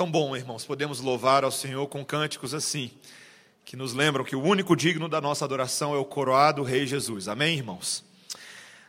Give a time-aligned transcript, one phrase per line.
[0.00, 2.90] Tão bom, irmãos, podemos louvar ao Senhor com cânticos assim,
[3.66, 7.28] que nos lembram que o único digno da nossa adoração é o coroado Rei Jesus.
[7.28, 8.02] Amém, irmãos?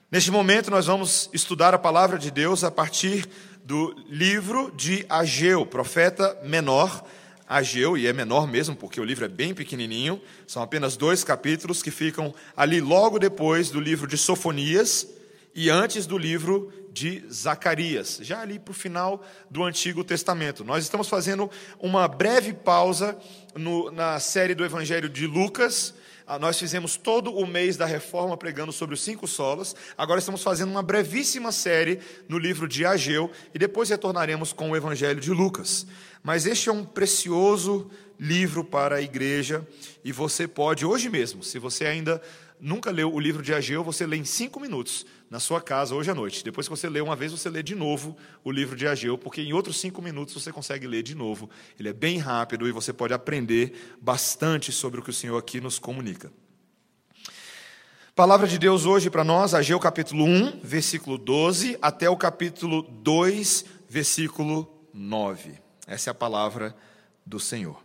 [0.10, 3.28] Neste momento, nós vamos estudar a palavra de Deus a partir
[3.66, 7.04] do livro de Ageu, profeta menor.
[7.46, 11.84] Ageu, e é menor mesmo, porque o livro é bem pequenininho, são apenas dois capítulos
[11.84, 15.06] que ficam ali logo depois do livro de Sofonias
[15.54, 20.64] e antes do livro de Zacarias, já ali para o final do Antigo Testamento.
[20.64, 23.18] Nós estamos fazendo uma breve pausa
[23.56, 25.94] no, na série do Evangelho de Lucas.
[26.28, 29.76] Ah, nós fizemos todo o mês da reforma pregando sobre os cinco solos.
[29.98, 34.76] Agora estamos fazendo uma brevíssima série no livro de Ageu e depois retornaremos com o
[34.76, 35.86] Evangelho de Lucas.
[36.24, 37.90] Mas este é um precioso
[38.20, 39.68] livro para a igreja
[40.04, 42.22] e você pode, hoje mesmo, se você ainda
[42.60, 46.12] nunca leu o livro de Ageu, você lê em cinco minutos na sua casa hoje
[46.12, 46.44] à noite.
[46.44, 49.42] Depois que você lê uma vez, você lê de novo o livro de Ageu, porque
[49.42, 51.50] em outros cinco minutos você consegue ler de novo.
[51.80, 55.62] Ele é bem rápido e você pode aprender bastante sobre o que o Senhor aqui
[55.62, 56.30] nos comunica.
[58.14, 63.64] Palavra de Deus hoje para nós, Ageu capítulo 1, versículo 12, até o capítulo 2,
[63.88, 65.54] versículo 9.
[65.88, 66.76] Essa é a palavra
[67.26, 67.82] do Senhor.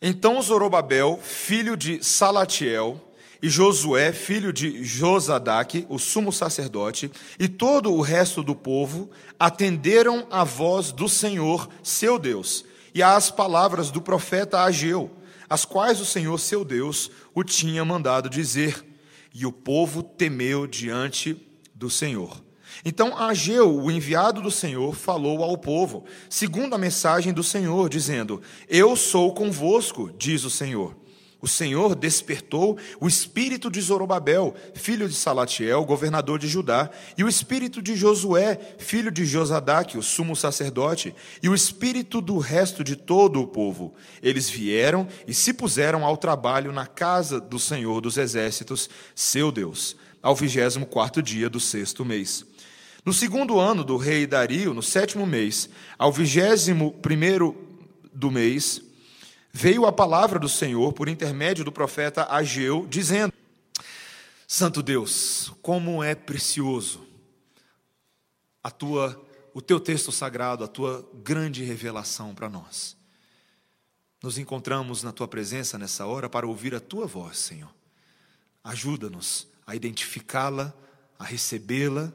[0.00, 3.07] Então Zorobabel, filho de Salatiel,
[3.42, 10.26] e Josué, filho de Josadaque, o sumo sacerdote, e todo o resto do povo atenderam
[10.30, 12.64] à voz do Senhor, seu Deus,
[12.94, 15.10] e às palavras do profeta Ageu,
[15.48, 18.84] as quais o Senhor, seu Deus, o tinha mandado dizer.
[19.32, 21.40] E o povo temeu diante
[21.74, 22.42] do Senhor.
[22.84, 28.42] Então Ageu, o enviado do Senhor, falou ao povo, segundo a mensagem do Senhor, dizendo:
[28.68, 30.96] Eu sou convosco, diz o Senhor.
[31.40, 37.28] O Senhor despertou o espírito de Zorobabel, filho de Salatiel, governador de Judá, e o
[37.28, 42.96] espírito de Josué, filho de Josadaque, o sumo sacerdote, e o espírito do resto de
[42.96, 43.94] todo o povo.
[44.20, 49.96] Eles vieram e se puseram ao trabalho na casa do Senhor dos exércitos, seu Deus,
[50.20, 52.44] ao vigésimo quarto dia do sexto mês.
[53.04, 57.56] No segundo ano do rei Dario, no sétimo mês, ao vigésimo primeiro
[58.12, 58.82] do mês,
[59.58, 63.32] veio a palavra do Senhor por intermédio do profeta Ageu, dizendo:
[64.46, 67.04] Santo Deus, como é precioso
[68.62, 69.20] a tua,
[69.52, 72.96] o teu texto sagrado, a tua grande revelação para nós.
[74.22, 77.74] Nos encontramos na tua presença nessa hora para ouvir a tua voz, Senhor.
[78.62, 80.72] Ajuda-nos a identificá-la,
[81.18, 82.12] a recebê-la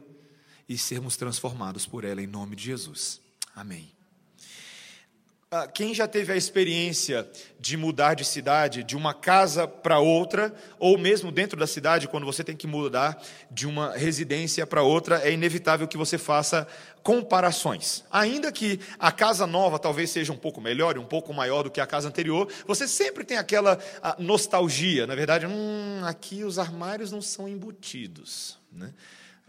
[0.68, 3.20] e sermos transformados por ela em nome de Jesus.
[3.54, 3.93] Amém.
[5.56, 10.52] Ah, quem já teve a experiência de mudar de cidade, de uma casa para outra,
[10.80, 13.22] ou mesmo dentro da cidade, quando você tem que mudar
[13.52, 16.68] de uma residência para outra, é inevitável que você faça
[17.04, 18.04] comparações.
[18.10, 21.80] Ainda que a casa nova talvez seja um pouco melhor, um pouco maior do que
[21.80, 23.78] a casa anterior, você sempre tem aquela
[24.18, 25.06] nostalgia.
[25.06, 28.58] Na verdade, hum, aqui os armários não são embutidos.
[28.72, 28.92] Né?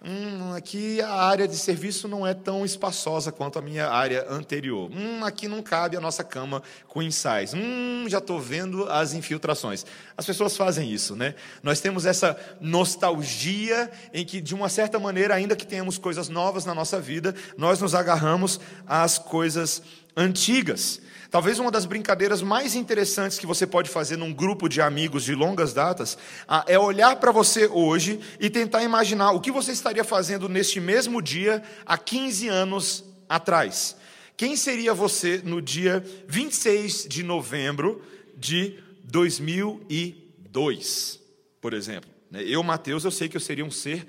[0.02, 4.90] Hum, aqui a área de serviço não é tão espaçosa quanto a minha área anterior.
[4.92, 6.62] Hum, aqui não cabe a nossa cama
[6.92, 7.56] queen size.
[7.56, 9.86] Hum, já estou vendo as infiltrações.
[10.14, 11.34] As pessoas fazem isso, né?
[11.62, 16.66] Nós temos essa nostalgia em que, de uma certa maneira, ainda que tenhamos coisas novas
[16.66, 19.80] na nossa vida, nós nos agarramos às coisas
[20.14, 21.00] antigas.
[21.34, 25.34] Talvez uma das brincadeiras mais interessantes que você pode fazer num grupo de amigos de
[25.34, 30.04] longas datas ah, é olhar para você hoje e tentar imaginar o que você estaria
[30.04, 33.96] fazendo neste mesmo dia há 15 anos atrás.
[34.36, 38.00] Quem seria você no dia 26 de novembro
[38.36, 41.18] de 2002,
[41.60, 42.08] por exemplo?
[42.32, 44.06] Eu, Mateus, eu sei que eu seria um ser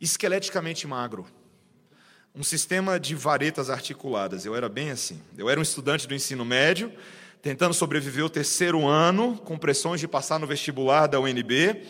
[0.00, 1.26] esqueleticamente magro
[2.34, 4.46] um sistema de varetas articuladas.
[4.46, 5.20] Eu era bem assim.
[5.36, 6.92] Eu era um estudante do ensino médio,
[7.42, 11.82] tentando sobreviver o terceiro ano, com pressões de passar no vestibular da UNB.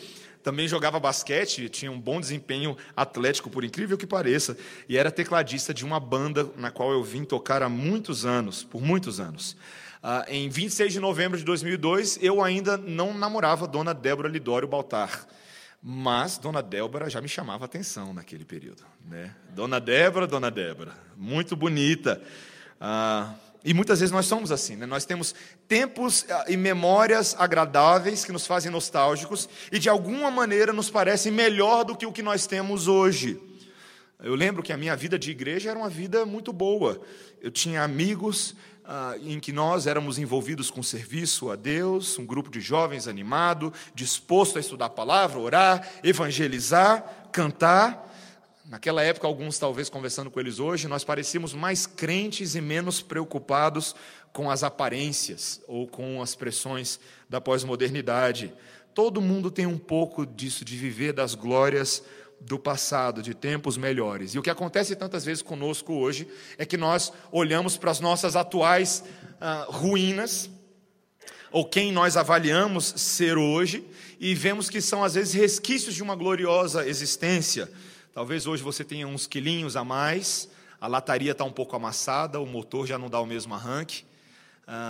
[0.42, 4.56] Também jogava basquete, tinha um bom desempenho atlético, por incrível que pareça,
[4.88, 8.80] e era tecladista de uma banda na qual eu vim tocar há muitos anos, por
[8.80, 9.54] muitos anos.
[10.02, 15.26] Ah, em 26 de novembro de 2002, eu ainda não namorava Dona Débora Lidório Baltar.
[15.82, 18.82] Mas Dona Débora já me chamava atenção naquele período.
[19.08, 19.34] Né?
[19.54, 22.20] Dona Débora, Dona Débora, muito bonita.
[22.78, 23.34] Ah,
[23.64, 24.84] e muitas vezes nós somos assim, né?
[24.86, 25.34] nós temos
[25.66, 31.32] tempos ah, e memórias agradáveis que nos fazem nostálgicos e de alguma maneira nos parecem
[31.32, 33.40] melhor do que o que nós temos hoje.
[34.22, 37.00] Eu lembro que a minha vida de igreja era uma vida muito boa.
[37.40, 38.54] Eu tinha amigos,
[38.92, 43.72] ah, em que nós éramos envolvidos com serviço a Deus, um grupo de jovens animado,
[43.94, 48.12] disposto a estudar a palavra, orar, evangelizar, cantar.
[48.64, 53.94] Naquela época, alguns talvez conversando com eles hoje, nós parecíamos mais crentes e menos preocupados
[54.32, 56.98] com as aparências ou com as pressões
[57.28, 58.52] da pós-modernidade.
[58.92, 62.02] Todo mundo tem um pouco disso, de viver das glórias
[62.40, 64.34] do passado, de tempos melhores.
[64.34, 66.26] E o que acontece tantas vezes conosco hoje
[66.56, 69.04] é que nós olhamos para as nossas atuais
[69.40, 70.50] ah, ruínas,
[71.52, 73.84] ou quem nós avaliamos ser hoje,
[74.18, 77.70] e vemos que são às vezes resquícios de uma gloriosa existência.
[78.12, 80.48] Talvez hoje você tenha uns quilinhos a mais,
[80.80, 84.04] a lataria está um pouco amassada, o motor já não dá o mesmo arranque,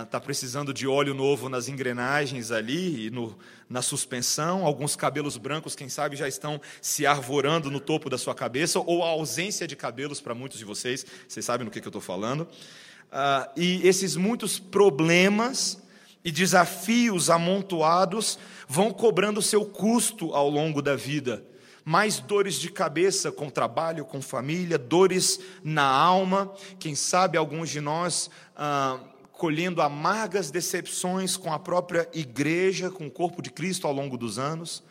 [0.03, 3.35] está ah, precisando de óleo novo nas engrenagens ali e no,
[3.67, 4.63] na suspensão.
[4.63, 9.03] Alguns cabelos brancos, quem sabe, já estão se arvorando no topo da sua cabeça, ou
[9.03, 11.03] a ausência de cabelos para muitos de vocês.
[11.27, 12.41] Vocês sabem do que, que eu estou falando.
[12.41, 15.81] Uh, e esses muitos problemas
[16.23, 18.37] e desafios amontoados
[18.67, 21.43] vão cobrando seu custo ao longo da vida.
[21.83, 26.53] Mais dores de cabeça com trabalho, com família, dores na alma.
[26.77, 28.29] Quem sabe alguns de nós.
[28.55, 29.10] Uh,
[29.41, 34.37] colhendo amargas decepções com a própria igreja, com o corpo de Cristo ao longo dos
[34.37, 34.83] anos.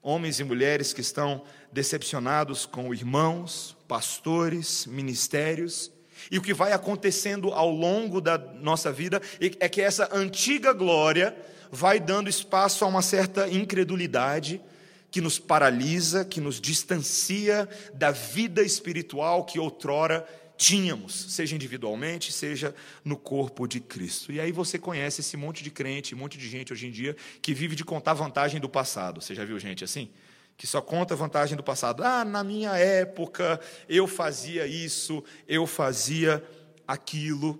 [0.00, 5.92] Homens e mulheres que estão decepcionados com irmãos, pastores, ministérios.
[6.30, 11.36] E o que vai acontecendo ao longo da nossa vida é que essa antiga glória
[11.70, 14.62] vai dando espaço a uma certa incredulidade
[15.10, 20.26] que nos paralisa, que nos distancia da vida espiritual que outrora
[20.60, 24.30] tínhamos, seja individualmente, seja no corpo de Cristo.
[24.30, 27.16] E aí você conhece esse monte de crente, um monte de gente hoje em dia
[27.40, 29.22] que vive de contar vantagem do passado.
[29.22, 30.10] Você já viu gente assim?
[30.58, 32.04] Que só conta vantagem do passado.
[32.04, 33.58] Ah, na minha época
[33.88, 36.44] eu fazia isso, eu fazia
[36.86, 37.58] aquilo.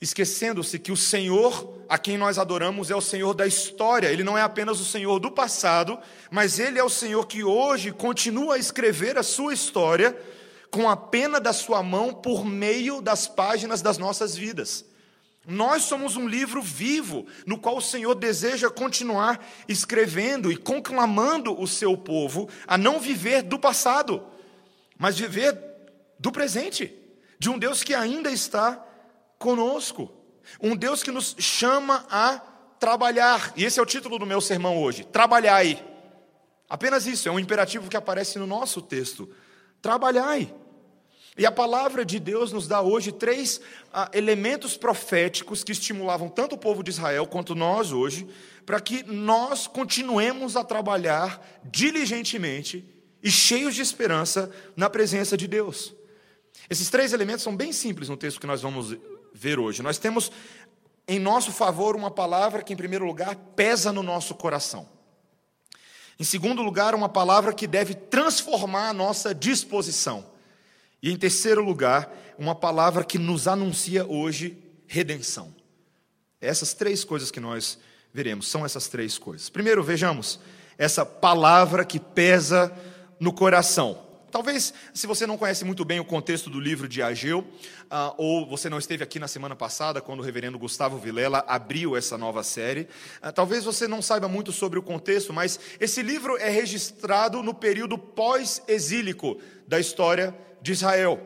[0.00, 4.38] Esquecendo-se que o Senhor a quem nós adoramos é o Senhor da história, ele não
[4.38, 5.98] é apenas o Senhor do passado,
[6.30, 10.16] mas ele é o Senhor que hoje continua a escrever a sua história
[10.70, 14.84] com a pena da sua mão por meio das páginas das nossas vidas.
[15.46, 21.66] Nós somos um livro vivo no qual o Senhor deseja continuar escrevendo e conclamando o
[21.66, 24.22] seu povo a não viver do passado,
[24.98, 25.58] mas viver
[26.18, 26.94] do presente,
[27.38, 28.84] de um Deus que ainda está
[29.38, 30.12] conosco,
[30.60, 32.38] um Deus que nos chama a
[32.78, 33.52] trabalhar.
[33.56, 35.84] E esse é o título do meu sermão hoje: Trabalhai.
[36.68, 39.28] Apenas isso, é um imperativo que aparece no nosso texto.
[39.82, 40.54] Trabalhai.
[41.38, 43.60] E a palavra de Deus nos dá hoje três
[43.92, 48.28] ah, elementos proféticos que estimulavam tanto o povo de Israel quanto nós hoje,
[48.66, 52.84] para que nós continuemos a trabalhar diligentemente
[53.22, 55.94] e cheios de esperança na presença de Deus.
[56.68, 58.96] Esses três elementos são bem simples no texto que nós vamos
[59.32, 59.82] ver hoje.
[59.82, 60.30] Nós temos
[61.06, 64.88] em nosso favor uma palavra que, em primeiro lugar, pesa no nosso coração.
[66.18, 70.29] Em segundo lugar, uma palavra que deve transformar a nossa disposição.
[71.02, 74.56] E em terceiro lugar, uma palavra que nos anuncia hoje
[74.86, 75.54] redenção.
[76.40, 77.78] Essas três coisas que nós
[78.12, 79.48] veremos são essas três coisas.
[79.48, 80.40] Primeiro, vejamos
[80.76, 82.72] essa palavra que pesa
[83.18, 84.10] no coração.
[84.30, 88.46] Talvez, se você não conhece muito bem o contexto do livro de Ageu, uh, ou
[88.46, 92.42] você não esteve aqui na semana passada, quando o reverendo Gustavo Vilela abriu essa nova
[92.44, 92.88] série,
[93.22, 97.52] uh, talvez você não saiba muito sobre o contexto, mas esse livro é registrado no
[97.52, 101.20] período pós-exílico da história de Israel.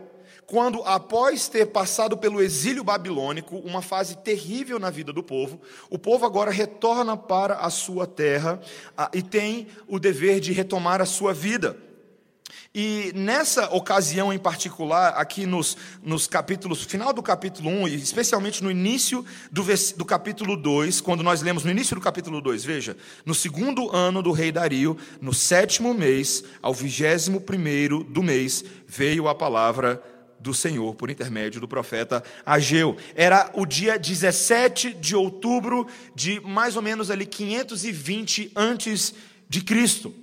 [0.47, 5.99] Quando, após ter passado pelo exílio babilônico, uma fase terrível na vida do povo, o
[5.99, 8.61] povo agora retorna para a sua terra
[8.97, 11.76] ah, e tem o dever de retomar a sua vida.
[12.75, 18.62] E nessa ocasião em particular, aqui nos, nos capítulos, final do capítulo 1, e especialmente
[18.62, 19.64] no início do,
[19.96, 24.23] do capítulo 2, quando nós lemos no início do capítulo 2, veja, no segundo ano
[24.23, 30.02] do rei Dario, no sétimo mês, ao vigésimo primeiro do mês, veio a palavra
[30.44, 32.96] do Senhor por intermédio do profeta Ageu.
[33.14, 39.14] Era o dia 17 de outubro de mais ou menos ali 520 antes
[39.49, 40.14] de Cristo.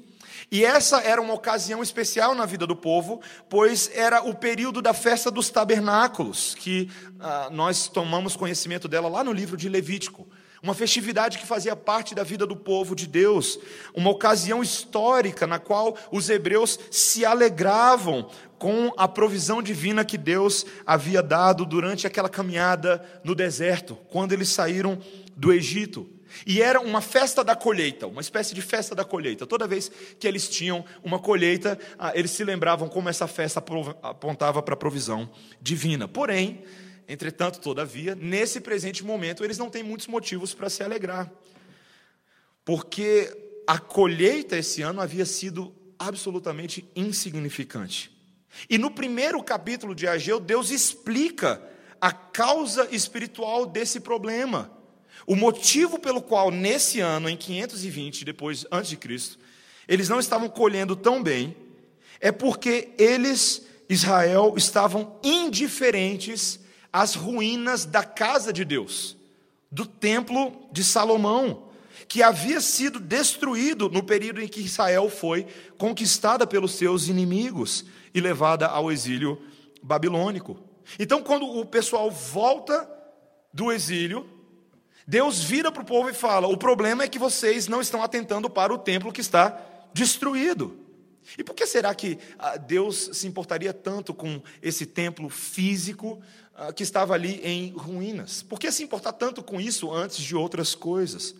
[0.51, 4.93] E essa era uma ocasião especial na vida do povo, pois era o período da
[4.93, 6.89] festa dos tabernáculos, que
[7.21, 10.27] ah, nós tomamos conhecimento dela lá no livro de Levítico.
[10.61, 13.57] Uma festividade que fazia parte da vida do povo de Deus,
[13.95, 18.29] uma ocasião histórica na qual os hebreus se alegravam
[18.59, 24.49] com a provisão divina que Deus havia dado durante aquela caminhada no deserto, quando eles
[24.49, 24.99] saíram
[25.35, 26.07] do Egito.
[26.45, 29.45] E era uma festa da colheita, uma espécie de festa da colheita.
[29.45, 33.63] Toda vez que eles tinham uma colheita, ah, eles se lembravam como essa festa
[34.01, 35.29] apontava para a provisão
[35.61, 36.07] divina.
[36.07, 36.63] Porém,
[37.07, 41.31] entretanto, todavia, nesse presente momento, eles não têm muitos motivos para se alegrar.
[42.63, 43.31] Porque
[43.67, 48.11] a colheita esse ano havia sido absolutamente insignificante.
[48.69, 51.61] E no primeiro capítulo de Ageu, Deus explica
[51.99, 54.71] a causa espiritual desse problema.
[55.25, 59.37] O motivo pelo qual nesse ano, em 520 depois antes de Cristo,
[59.87, 61.55] eles não estavam colhendo tão bem,
[62.19, 66.59] é porque eles, Israel, estavam indiferentes
[66.93, 69.17] às ruínas da casa de Deus,
[69.71, 71.69] do templo de Salomão,
[72.07, 75.47] que havia sido destruído no período em que Israel foi
[75.77, 79.41] conquistada pelos seus inimigos e levada ao exílio
[79.81, 80.57] babilônico.
[80.99, 82.89] Então, quando o pessoal volta
[83.53, 84.27] do exílio,
[85.11, 88.49] Deus vira para o povo e fala: o problema é que vocês não estão atentando
[88.49, 89.59] para o templo que está
[89.93, 90.79] destruído.
[91.37, 96.21] E por que será que ah, Deus se importaria tanto com esse templo físico
[96.55, 98.41] ah, que estava ali em ruínas?
[98.41, 101.35] Por que se importar tanto com isso antes de outras coisas?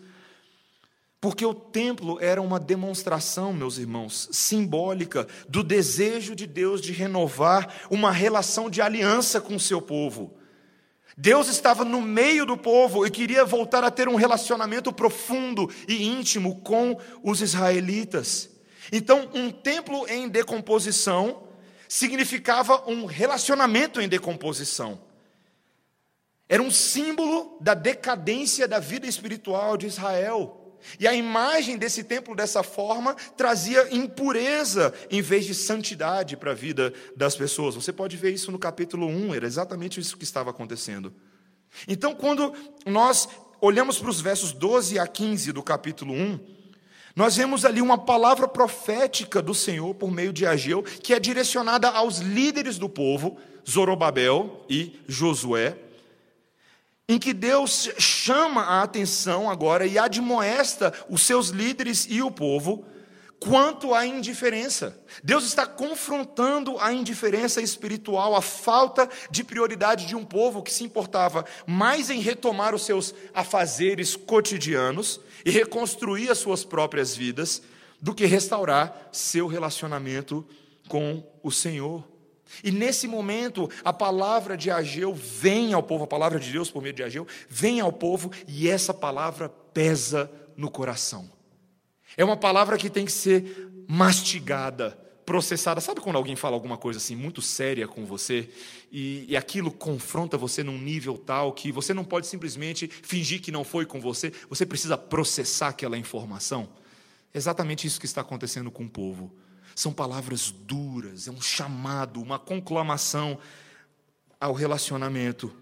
[1.22, 7.74] Porque o templo era uma demonstração, meus irmãos, simbólica do desejo de Deus de renovar
[7.90, 10.40] uma relação de aliança com o seu povo.
[11.18, 16.03] Deus estava no meio do povo e queria voltar a ter um relacionamento profundo e
[16.03, 18.50] íntimo com os israelitas.
[18.91, 21.44] Então, um templo em decomposição
[21.88, 25.01] significava um relacionamento em decomposição.
[26.48, 30.61] Era um símbolo da decadência da vida espiritual de Israel.
[31.00, 36.56] E a imagem desse templo dessa forma trazia impureza em vez de santidade para a
[36.56, 37.76] vida das pessoas.
[37.76, 41.14] Você pode ver isso no capítulo 1, era exatamente isso que estava acontecendo.
[41.88, 42.54] Então, quando
[42.86, 46.40] nós olhamos para os versos 12 a 15 do capítulo 1,
[47.16, 51.90] nós vemos ali uma palavra profética do Senhor por meio de Ageu, que é direcionada
[51.90, 53.38] aos líderes do povo,
[53.70, 55.78] Zorobabel e Josué
[57.12, 62.86] em que Deus chama a atenção agora e admoesta os seus líderes e o povo
[63.38, 64.98] quanto à indiferença.
[65.22, 70.86] Deus está confrontando a indiferença espiritual, a falta de prioridade de um povo que se
[70.86, 77.62] importava mais em retomar os seus afazeres cotidianos e reconstruir as suas próprias vidas
[78.00, 80.48] do que restaurar seu relacionamento
[80.88, 82.11] com o Senhor.
[82.63, 86.81] E nesse momento, a palavra de Ageu vem ao povo, a palavra de Deus por
[86.81, 91.31] meio de Ageu vem ao povo e essa palavra pesa no coração.
[92.17, 95.79] É uma palavra que tem que ser mastigada, processada.
[95.79, 98.50] Sabe quando alguém fala alguma coisa assim muito séria com você
[98.91, 103.51] e, e aquilo confronta você num nível tal que você não pode simplesmente fingir que
[103.51, 106.70] não foi com você, você precisa processar aquela informação?
[107.34, 109.31] É exatamente isso que está acontecendo com o povo.
[109.75, 113.38] São palavras duras, é um chamado, uma conclamação
[114.40, 115.54] ao relacionamento.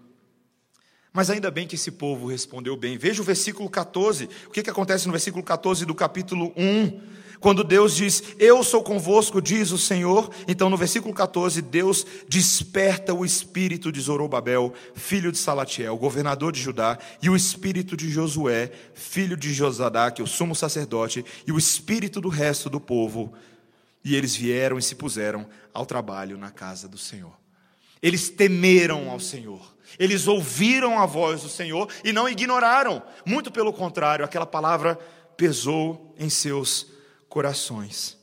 [1.12, 2.96] Mas ainda bem que esse povo respondeu bem.
[2.96, 4.28] Veja o versículo 14.
[4.46, 7.20] O que, que acontece no versículo 14 do capítulo 1?
[7.40, 10.30] Quando Deus diz, Eu sou convosco, diz o Senhor.
[10.46, 16.60] Então, no versículo 14, Deus desperta o espírito de Zorobabel, filho de Salatiel, governador de
[16.60, 22.20] Judá, e o espírito de Josué, filho de Josadaque, o sumo sacerdote, e o espírito
[22.20, 23.32] do resto do povo,
[24.04, 27.38] e eles vieram e se puseram ao trabalho na casa do Senhor.
[28.02, 29.76] Eles temeram ao Senhor.
[29.98, 33.02] Eles ouviram a voz do Senhor e não ignoraram.
[33.26, 34.96] Muito pelo contrário, aquela palavra
[35.36, 36.86] pesou em seus
[37.28, 38.18] corações.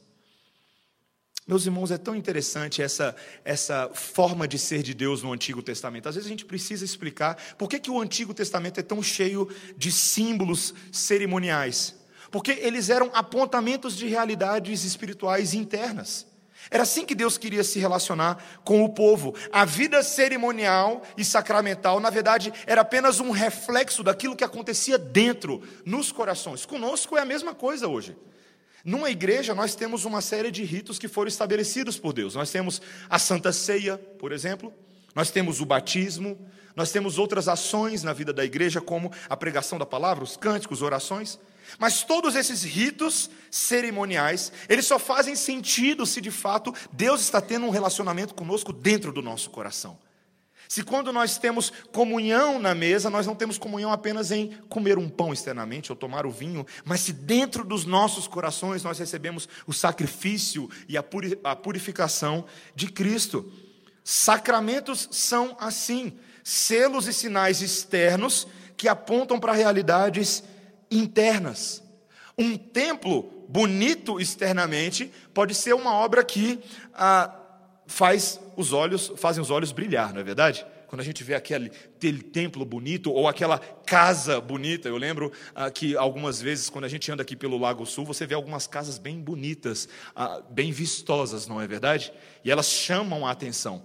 [1.48, 3.16] Meus irmãos, é tão interessante essa,
[3.46, 6.10] essa forma de ser de Deus no Antigo Testamento.
[6.10, 9.48] Às vezes a gente precisa explicar por que, que o Antigo Testamento é tão cheio
[9.78, 11.97] de símbolos cerimoniais
[12.32, 16.26] porque eles eram apontamentos de realidades espirituais internas.
[16.70, 19.34] Era assim que Deus queria se relacionar com o povo.
[19.52, 25.62] A vida cerimonial e sacramental, na verdade, era apenas um reflexo daquilo que acontecia dentro,
[25.86, 26.66] nos corações.
[26.66, 28.18] Conosco é a mesma coisa hoje.
[28.84, 32.36] Numa igreja, nós temos uma série de ritos que foram estabelecidos por Deus.
[32.36, 34.74] Nós temos a Santa Ceia, por exemplo,
[35.16, 36.38] nós temos o batismo,
[36.76, 40.82] nós temos outras ações na vida da igreja, como a pregação da palavra, os cânticos,
[40.82, 41.40] orações.
[41.78, 47.66] Mas todos esses ritos cerimoniais, eles só fazem sentido se de fato Deus está tendo
[47.66, 50.00] um relacionamento conosco dentro do nosso coração.
[50.68, 55.08] Se quando nós temos comunhão na mesa, nós não temos comunhão apenas em comer um
[55.08, 59.72] pão externamente ou tomar o vinho, mas se dentro dos nossos corações nós recebemos o
[59.72, 62.46] sacrifício e a purificação
[62.76, 63.50] de Cristo.
[64.04, 68.46] Sacramentos são assim, selos e sinais externos
[68.76, 70.44] que apontam para realidades
[70.90, 71.84] internas.
[72.38, 76.60] Um templo bonito externamente pode ser uma obra que
[76.94, 77.34] ah,
[77.88, 80.66] faz os olhos, fazem os olhos brilhar, não é verdade?
[80.88, 84.88] Quando a gente vê aquele, aquele templo bonito ou aquela casa bonita.
[84.88, 88.26] Eu lembro ah, que algumas vezes, quando a gente anda aqui pelo Lago Sul, você
[88.26, 92.14] vê algumas casas bem bonitas, ah, bem vistosas, não é verdade?
[92.44, 93.84] E elas chamam a atenção.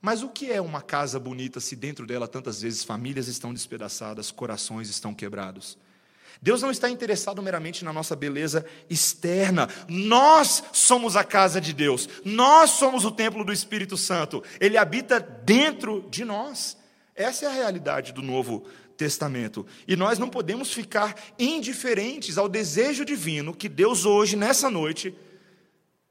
[0.00, 4.30] Mas o que é uma casa bonita se dentro dela tantas vezes famílias estão despedaçadas,
[4.30, 5.76] corações estão quebrados?
[6.40, 9.68] Deus não está interessado meramente na nossa beleza externa.
[9.88, 12.08] Nós somos a casa de Deus.
[12.24, 14.42] Nós somos o templo do Espírito Santo.
[14.60, 16.76] Ele habita dentro de nós.
[17.14, 18.64] Essa é a realidade do Novo
[18.96, 19.66] Testamento.
[19.86, 25.14] E nós não podemos ficar indiferentes ao desejo divino que Deus hoje, nessa noite,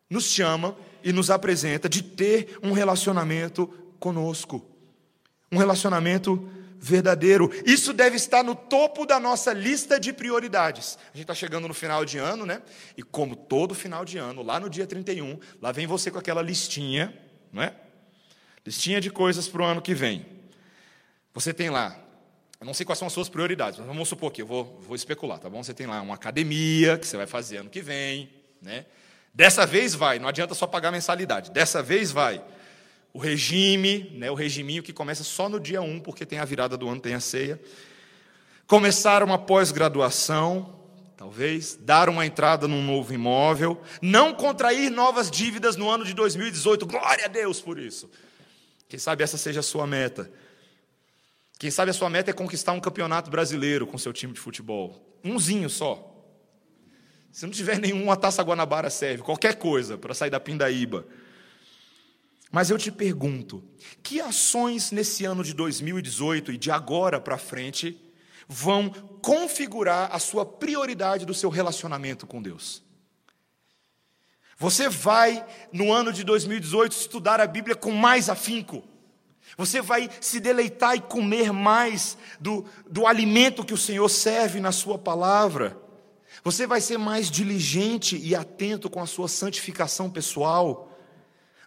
[0.10, 3.68] nos chama e nos apresenta de ter um relacionamento
[4.00, 4.66] conosco.
[5.52, 7.52] Um relacionamento verdadeiro.
[7.66, 10.98] Isso deve estar no topo da nossa lista de prioridades.
[11.14, 12.62] A gente está chegando no final de ano, né?
[12.96, 16.42] E como todo final de ano, lá no dia 31, lá vem você com aquela
[16.42, 17.14] listinha,
[17.52, 17.74] não é?
[18.66, 20.26] Listinha de coisas para o ano que vem.
[21.34, 21.98] Você tem lá,
[22.60, 24.96] eu não sei quais são as suas prioridades, mas vamos supor que eu vou, vou
[24.96, 25.64] especular, tá bom?
[25.64, 28.30] Você tem lá uma academia que você vai fazer ano que vem,
[28.62, 28.86] né?
[29.34, 31.52] Dessa vez vai, não adianta só pagar mensalidade.
[31.52, 32.44] Dessa vez vai
[33.18, 36.78] o regime, né, o regiminho que começa só no dia 1, porque tem a virada
[36.78, 37.60] do ano, tem a ceia.
[38.68, 40.80] Começar uma pós-graduação,
[41.18, 46.86] talvez, dar uma entrada num novo imóvel, não contrair novas dívidas no ano de 2018.
[46.86, 48.08] Glória a Deus por isso.
[48.88, 50.32] Quem sabe essa seja a sua meta.
[51.58, 55.18] Quem sabe a sua meta é conquistar um campeonato brasileiro com seu time de futebol.
[55.24, 56.14] Umzinho só.
[57.32, 59.24] Se não tiver nenhum, a taça Guanabara serve.
[59.24, 61.04] Qualquer coisa para sair da pindaíba.
[62.52, 63.64] Mas eu te pergunto:
[64.02, 68.00] que ações nesse ano de 2018 e de agora para frente
[68.48, 68.90] vão
[69.22, 72.84] configurar a sua prioridade do seu relacionamento com Deus?
[74.60, 78.84] Você vai, no ano de 2018, estudar a Bíblia com mais afinco.
[79.56, 84.72] Você vai se deleitar e comer mais do, do alimento que o Senhor serve na
[84.72, 85.80] Sua palavra.
[86.44, 90.97] Você vai ser mais diligente e atento com a sua santificação pessoal.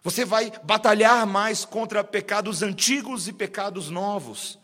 [0.03, 4.57] Você vai batalhar mais contra pecados antigos e pecados novos.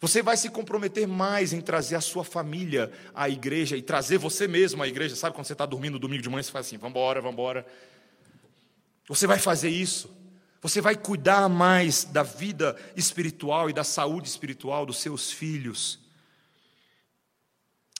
[0.00, 4.46] Você vai se comprometer mais em trazer a sua família à igreja e trazer você
[4.46, 5.16] mesmo à igreja.
[5.16, 7.66] Sabe quando você está dormindo domingo de manhã, você faz assim: vamos embora, vamos embora.
[9.08, 10.14] Você vai fazer isso.
[10.60, 16.03] Você vai cuidar mais da vida espiritual e da saúde espiritual dos seus filhos.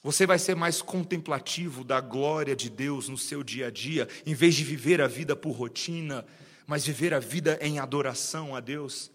[0.05, 4.35] Você vai ser mais contemplativo da glória de Deus no seu dia a dia, em
[4.35, 6.27] vez de viver a vida por rotina,
[6.67, 9.11] mas viver a vida em adoração a Deus.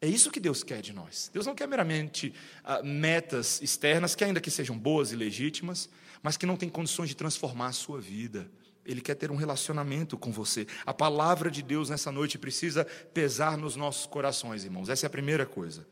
[0.00, 1.30] É isso que Deus quer de nós.
[1.32, 5.88] Deus não quer meramente uh, metas externas, que ainda que sejam boas e legítimas,
[6.20, 8.50] mas que não têm condições de transformar a sua vida.
[8.84, 10.66] Ele quer ter um relacionamento com você.
[10.84, 14.88] A palavra de Deus nessa noite precisa pesar nos nossos corações, irmãos.
[14.88, 15.86] Essa é a primeira coisa.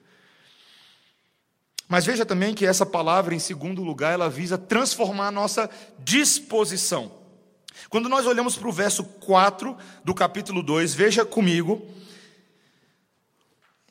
[1.88, 7.11] Mas veja também que essa palavra, em segundo lugar, ela visa transformar a nossa disposição.
[7.88, 9.74] Quando nós olhamos para o verso 4
[10.05, 11.81] do capítulo 2, veja comigo,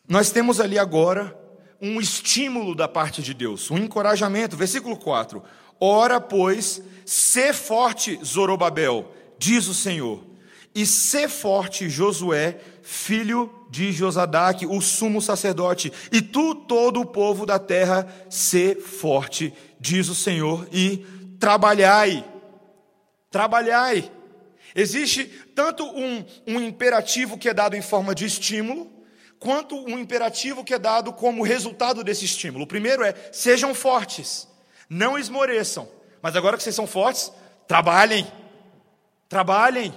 [0.08, 1.36] nós temos ali agora
[1.82, 4.56] um estímulo da parte de Deus, um encorajamento.
[4.56, 5.44] Versículo 4:
[5.80, 10.24] Ora, pois, sê forte, Zorobabel, diz o Senhor,
[10.74, 17.46] e sê forte, Josué, filho de Josadaque, o sumo sacerdote, e tu, todo o povo
[17.46, 21.06] da terra, sê forte, diz o Senhor, e
[21.38, 22.24] trabalhai.
[23.30, 24.10] Trabalhai.
[24.74, 28.90] Existe tanto um, um imperativo que é dado em forma de estímulo,
[29.38, 32.64] quanto um imperativo que é dado como resultado desse estímulo.
[32.64, 34.48] O primeiro é: sejam fortes,
[34.90, 35.90] não esmoreçam.
[36.22, 37.34] Mas agora que vocês são fortes,
[37.68, 38.26] trabalhem.
[39.28, 39.94] Trabalhem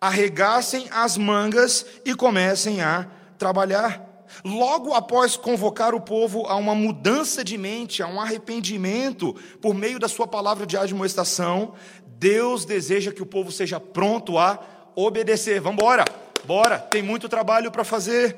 [0.00, 3.06] arregassem as mangas e comecem a
[3.38, 4.26] trabalhar.
[4.44, 9.98] Logo após convocar o povo a uma mudança de mente, a um arrependimento, por meio
[9.98, 11.74] da sua palavra de admoestação,
[12.18, 14.58] Deus deseja que o povo seja pronto a
[14.96, 15.60] obedecer.
[15.60, 16.04] Vamos embora,
[16.44, 18.36] bora, tem muito trabalho para fazer.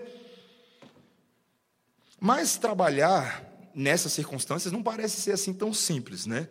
[2.21, 6.49] Mas trabalhar nessas circunstâncias não parece ser assim tão simples, né?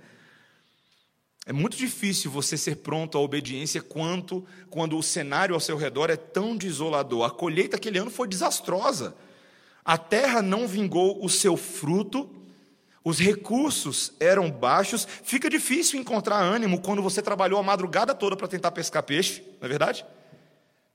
[1.45, 6.09] É muito difícil você ser pronto à obediência quanto quando o cenário ao seu redor
[6.09, 7.23] é tão desolador.
[7.23, 9.15] A colheita aquele ano foi desastrosa.
[9.83, 12.27] A terra não vingou o seu fruto,
[13.03, 15.07] os recursos eram baixos.
[15.23, 19.67] Fica difícil encontrar ânimo quando você trabalhou a madrugada toda para tentar pescar peixe, não
[19.67, 20.03] é verdade?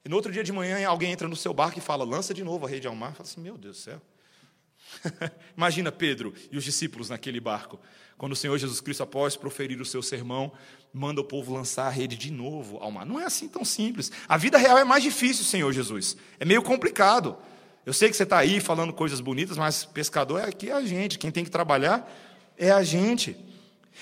[0.04, 2.42] E no outro dia de manhã alguém entra no seu barco e fala: lança de
[2.42, 3.12] novo a rede ao mar.
[3.12, 4.02] Fala assim: meu Deus do céu.
[5.56, 7.78] Imagina Pedro e os discípulos naquele barco.
[8.16, 10.52] Quando o Senhor Jesus Cristo, após proferir o seu sermão,
[10.92, 13.06] manda o povo lançar a rede de novo ao mar.
[13.06, 14.12] Não é assim tão simples.
[14.28, 16.16] A vida real é mais difícil, Senhor Jesus.
[16.38, 17.36] É meio complicado.
[17.86, 21.18] Eu sei que você está aí falando coisas bonitas, mas pescador é aqui a gente,
[21.18, 22.10] quem tem que trabalhar
[22.58, 23.34] é a gente.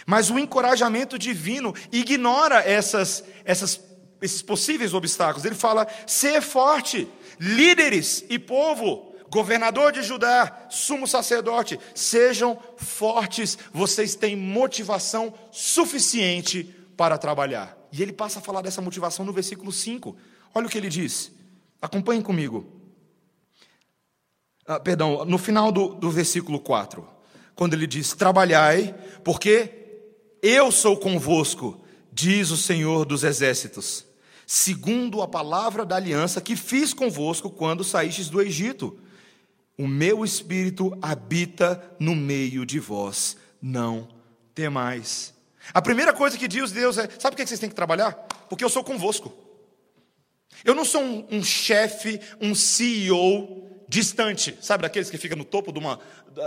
[0.04, 3.80] Mas o encorajamento divino ignora essas, essas,
[4.20, 5.44] esses possíveis obstáculos.
[5.44, 14.14] Ele fala: ser forte, líderes e povo, governador de Judá, sumo sacerdote, sejam fortes, vocês
[14.14, 17.76] têm motivação suficiente para trabalhar.
[17.92, 20.16] E ele passa a falar dessa motivação no versículo 5.
[20.54, 21.32] Olha o que ele diz.
[21.80, 22.66] Acompanhem comigo.
[24.66, 27.08] Ah, perdão, no final do, do versículo 4,
[27.54, 30.02] quando ele diz: Trabalhai, porque
[30.42, 31.80] eu sou convosco,
[32.12, 34.04] diz o Senhor dos exércitos,
[34.46, 38.98] segundo a palavra da aliança que fiz convosco quando saístes do Egito.
[39.78, 44.08] O meu espírito habita no meio de vós, não
[44.52, 45.32] temais.
[45.72, 48.12] A primeira coisa que diz Deus é: sabe o que vocês têm que trabalhar?
[48.48, 49.32] Porque eu sou convosco.
[50.64, 55.72] Eu não sou um, um chefe, um CEO distante, sabe, daqueles que ficam no topo
[55.72, 55.98] de, uma,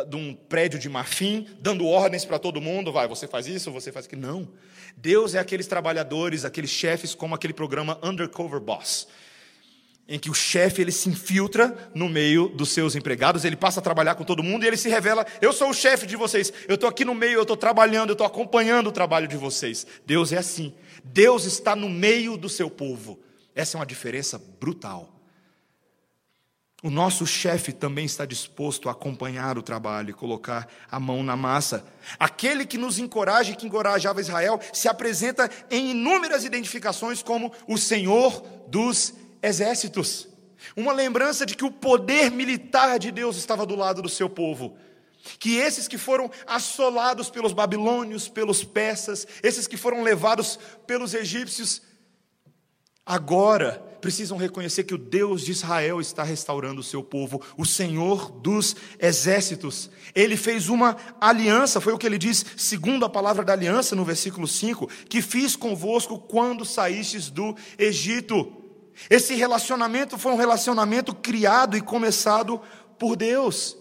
[0.08, 3.92] de um prédio de marfim, dando ordens para todo mundo, vai, você faz isso, você
[3.92, 4.22] faz aquilo.
[4.22, 4.48] Não.
[4.96, 9.08] Deus é aqueles trabalhadores, aqueles chefes, como aquele programa Undercover Boss,
[10.12, 13.84] em que o chefe ele se infiltra no meio dos seus empregados, ele passa a
[13.84, 16.76] trabalhar com todo mundo e ele se revela: eu sou o chefe de vocês, eu
[16.76, 19.88] estou aqui no meio, eu estou trabalhando, eu estou acompanhando o trabalho de vocês.
[20.06, 20.74] Deus é assim.
[21.02, 23.20] Deus está no meio do seu povo.
[23.56, 25.18] Essa é uma diferença brutal.
[26.84, 31.38] O nosso chefe também está disposto a acompanhar o trabalho e colocar a mão na
[31.38, 31.86] massa.
[32.20, 37.78] Aquele que nos encoraja e que encorajava Israel se apresenta em inúmeras identificações como o
[37.78, 40.28] Senhor dos exércitos.
[40.76, 44.78] Uma lembrança de que o poder militar de Deus estava do lado do seu povo.
[45.40, 51.82] Que esses que foram assolados pelos babilônios, pelos persas, esses que foram levados pelos egípcios,
[53.06, 58.32] agora precisam reconhecer que o Deus de Israel está restaurando o seu povo, o Senhor
[58.32, 59.92] dos exércitos.
[60.16, 64.04] Ele fez uma aliança, foi o que ele diz, segundo a palavra da aliança no
[64.04, 68.61] versículo 5, que fiz convosco quando saístes do Egito.
[69.10, 72.62] Esse relacionamento foi um relacionamento criado e começado
[72.98, 73.78] por Deus.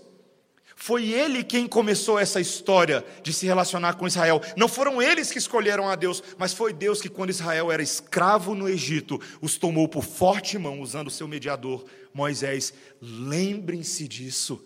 [0.83, 4.41] Foi ele quem começou essa história de se relacionar com Israel.
[4.57, 8.55] Não foram eles que escolheram a Deus, mas foi Deus que, quando Israel era escravo
[8.55, 12.73] no Egito, os tomou por forte mão, usando seu mediador, Moisés.
[12.99, 14.65] Lembrem-se disso.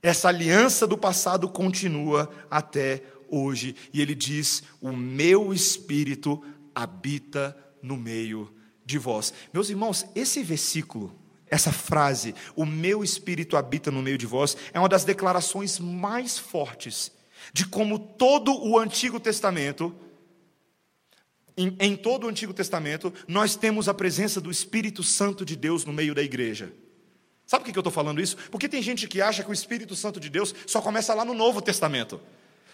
[0.00, 3.74] Essa aliança do passado continua até hoje.
[3.92, 6.40] E ele diz: O meu espírito
[6.72, 8.54] habita no meio
[8.86, 9.34] de vós.
[9.52, 11.14] Meus irmãos, esse versículo
[11.48, 16.36] essa frase, o meu espírito habita no meio de vós, é uma das declarações mais
[16.36, 17.12] fortes
[17.52, 19.94] de como todo o Antigo Testamento,
[21.56, 25.84] em, em, todo o Antigo Testamento, nós temos a presença do Espírito Santo de Deus
[25.84, 26.72] no meio da igreja.
[27.46, 28.36] Sabe por que eu estou falando isso?
[28.50, 31.32] Porque tem gente que acha que o Espírito Santo de Deus só começa lá no
[31.32, 32.20] Novo Testamento.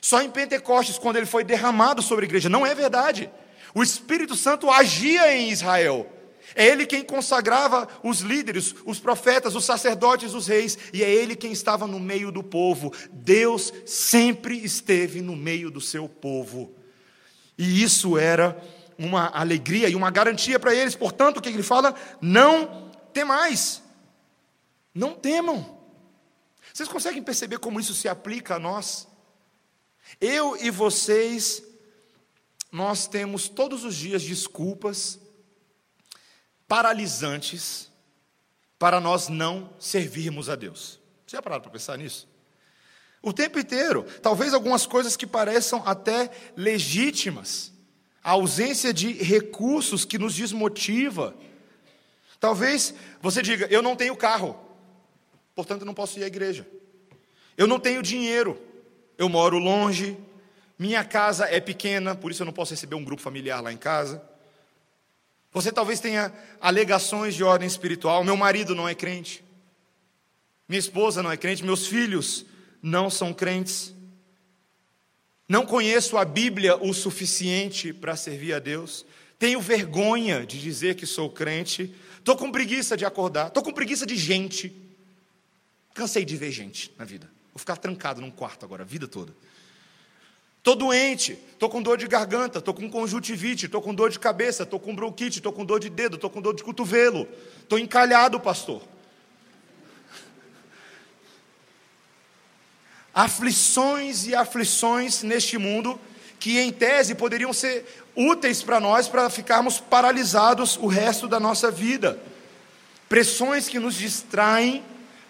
[0.01, 2.49] Só em Pentecostes, quando ele foi derramado sobre a igreja.
[2.49, 3.31] Não é verdade.
[3.75, 6.11] O Espírito Santo agia em Israel.
[6.55, 11.35] É ele quem consagrava os líderes, os profetas, os sacerdotes, os reis, e é ele
[11.35, 12.93] quem estava no meio do povo.
[13.11, 16.75] Deus sempre esteve no meio do seu povo.
[17.57, 18.63] E isso era
[18.99, 20.95] uma alegria e uma garantia para eles.
[20.95, 21.95] Portanto, o que ele fala?
[22.21, 23.83] Não temais.
[24.95, 25.79] Não temam.
[26.73, 29.07] Vocês conseguem perceber como isso se aplica a nós?
[30.21, 31.63] Eu e vocês,
[32.73, 35.21] nós temos todos os dias desculpas
[36.67, 37.93] paralisantes
[38.79, 40.99] para nós não servirmos a Deus.
[41.27, 42.27] Você já parado para pensar nisso?
[43.23, 44.05] O tempo inteiro.
[44.23, 47.71] Talvez algumas coisas que pareçam até legítimas.
[48.25, 51.37] A ausência de recursos que nos desmotiva.
[52.41, 54.59] Talvez você diga: Eu não tenho carro,
[55.55, 56.67] portanto não posso ir à igreja.
[57.57, 58.61] Eu não tenho dinheiro,
[59.19, 60.17] eu moro longe,
[60.83, 63.77] minha casa é pequena, por isso eu não posso receber um grupo familiar lá em
[63.77, 64.21] casa.
[65.53, 68.25] Você talvez tenha alegações de ordem espiritual.
[68.25, 69.45] Meu marido não é crente.
[70.69, 71.65] Minha esposa não é crente.
[71.65, 72.45] Meus filhos
[72.83, 73.95] não são crentes.
[75.49, 79.07] Não conheço a Bíblia o suficiente para servir a Deus.
[79.39, 81.95] Tenho vergonha de dizer que sou crente.
[82.19, 83.49] Estou com preguiça de acordar.
[83.49, 84.75] Estou com preguiça de gente.
[85.95, 87.31] Cansei de ver gente na vida.
[87.55, 89.33] Vou ficar trancado num quarto agora, a vida toda.
[90.63, 94.63] Estou doente, estou com dor de garganta, estou com conjuntivite, estou com dor de cabeça,
[94.63, 97.27] estou com bronquite, estou com dor de dedo, estou com dor de cotovelo,
[97.61, 98.81] estou encalhado, pastor.
[103.13, 106.01] Aflições e aflições neste mundo
[106.39, 111.73] que, em tese, poderiam ser úteis para nós para ficarmos paralisados o resto da nossa
[111.73, 112.23] vida.
[113.09, 114.85] Pressões que nos distraem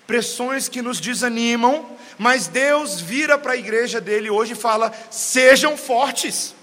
[0.07, 1.87] pressões que nos desanimam,
[2.19, 6.55] mas Deus vira para a igreja dele hoje e fala: sejam fortes,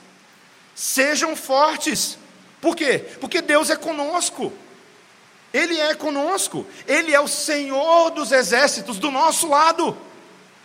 [0.75, 2.17] sejam fortes.
[2.61, 3.05] Por quê?
[3.19, 4.51] Porque Deus é conosco.
[5.51, 9.97] Ele é conosco, Ele é o Senhor dos exércitos do nosso lado.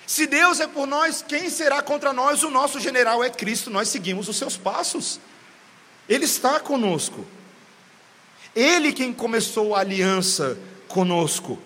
[0.07, 2.43] Se Deus é por nós, quem será contra nós?
[2.43, 5.19] O nosso general é Cristo, nós seguimos os seus passos.
[6.07, 7.25] Ele está conosco.
[8.55, 11.59] Ele quem começou a aliança conosco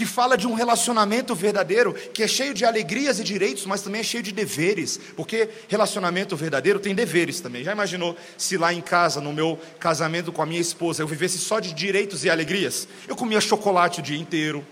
[0.00, 4.00] que fala de um relacionamento verdadeiro, que é cheio de alegrias e direitos, mas também
[4.00, 7.62] é cheio de deveres, porque relacionamento verdadeiro tem deveres também.
[7.62, 11.36] Já imaginou se lá em casa, no meu casamento com a minha esposa, eu vivesse
[11.36, 12.88] só de direitos e alegrias?
[13.06, 14.66] Eu comia chocolate o dia inteiro,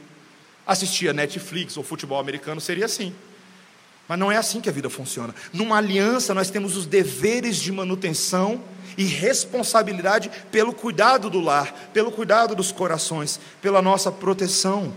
[0.66, 3.14] assistia Netflix ou futebol americano, seria assim.
[4.08, 5.34] Mas não é assim que a vida funciona.
[5.52, 8.64] Numa aliança, nós temos os deveres de manutenção
[8.96, 14.90] e responsabilidade pelo cuidado do lar, pelo cuidado dos corações, pela nossa proteção.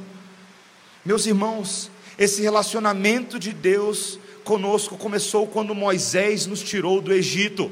[1.03, 7.71] Meus irmãos, esse relacionamento de Deus conosco começou quando Moisés nos tirou do Egito,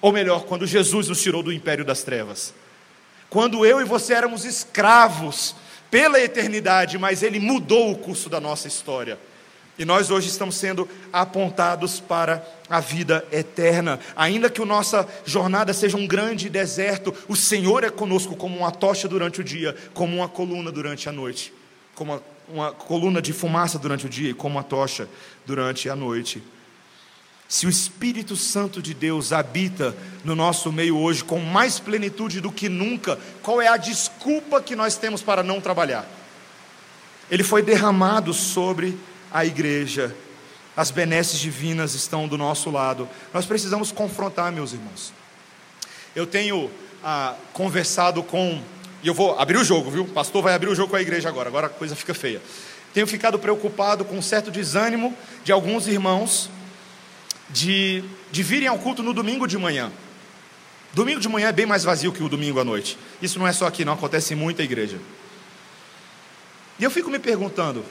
[0.00, 2.52] ou melhor, quando Jesus nos tirou do império das trevas.
[3.30, 5.54] Quando eu e você éramos escravos
[5.90, 9.18] pela eternidade, mas Ele mudou o curso da nossa história.
[9.78, 14.00] E nós hoje estamos sendo apontados para a vida eterna.
[14.16, 18.72] Ainda que a nossa jornada seja um grande deserto, o Senhor é conosco como uma
[18.72, 21.52] tocha durante o dia, como uma coluna durante a noite,
[21.98, 25.08] como uma coluna de fumaça durante o dia e como uma tocha
[25.44, 26.40] durante a noite.
[27.48, 32.52] Se o Espírito Santo de Deus habita no nosso meio hoje com mais plenitude do
[32.52, 36.06] que nunca, qual é a desculpa que nós temos para não trabalhar?
[37.28, 38.96] Ele foi derramado sobre
[39.32, 40.14] a igreja,
[40.76, 43.08] as benesses divinas estão do nosso lado.
[43.34, 45.12] Nós precisamos confrontar, meus irmãos.
[46.14, 46.70] Eu tenho
[47.02, 48.62] ah, conversado com
[49.02, 50.02] e eu vou abrir o jogo, viu?
[50.02, 52.42] O pastor vai abrir o jogo com a igreja agora, agora a coisa fica feia.
[52.92, 56.50] Tenho ficado preocupado com um certo desânimo de alguns irmãos
[57.50, 59.92] de, de virem ao culto no domingo de manhã.
[60.92, 62.98] Domingo de manhã é bem mais vazio que o domingo à noite.
[63.22, 64.98] Isso não é só aqui, não acontece em muita igreja.
[66.78, 67.84] E eu fico me perguntando: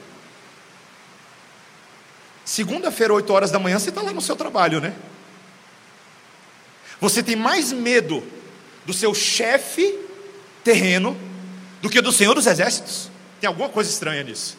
[2.44, 4.94] segunda-feira, 8 horas da manhã, você está lá no seu trabalho, né?
[7.00, 8.22] Você tem mais medo
[8.84, 10.07] do seu chefe
[10.68, 11.16] terreno
[11.80, 13.10] do que do Senhor dos Exércitos.
[13.40, 14.58] Tem alguma coisa estranha nisso.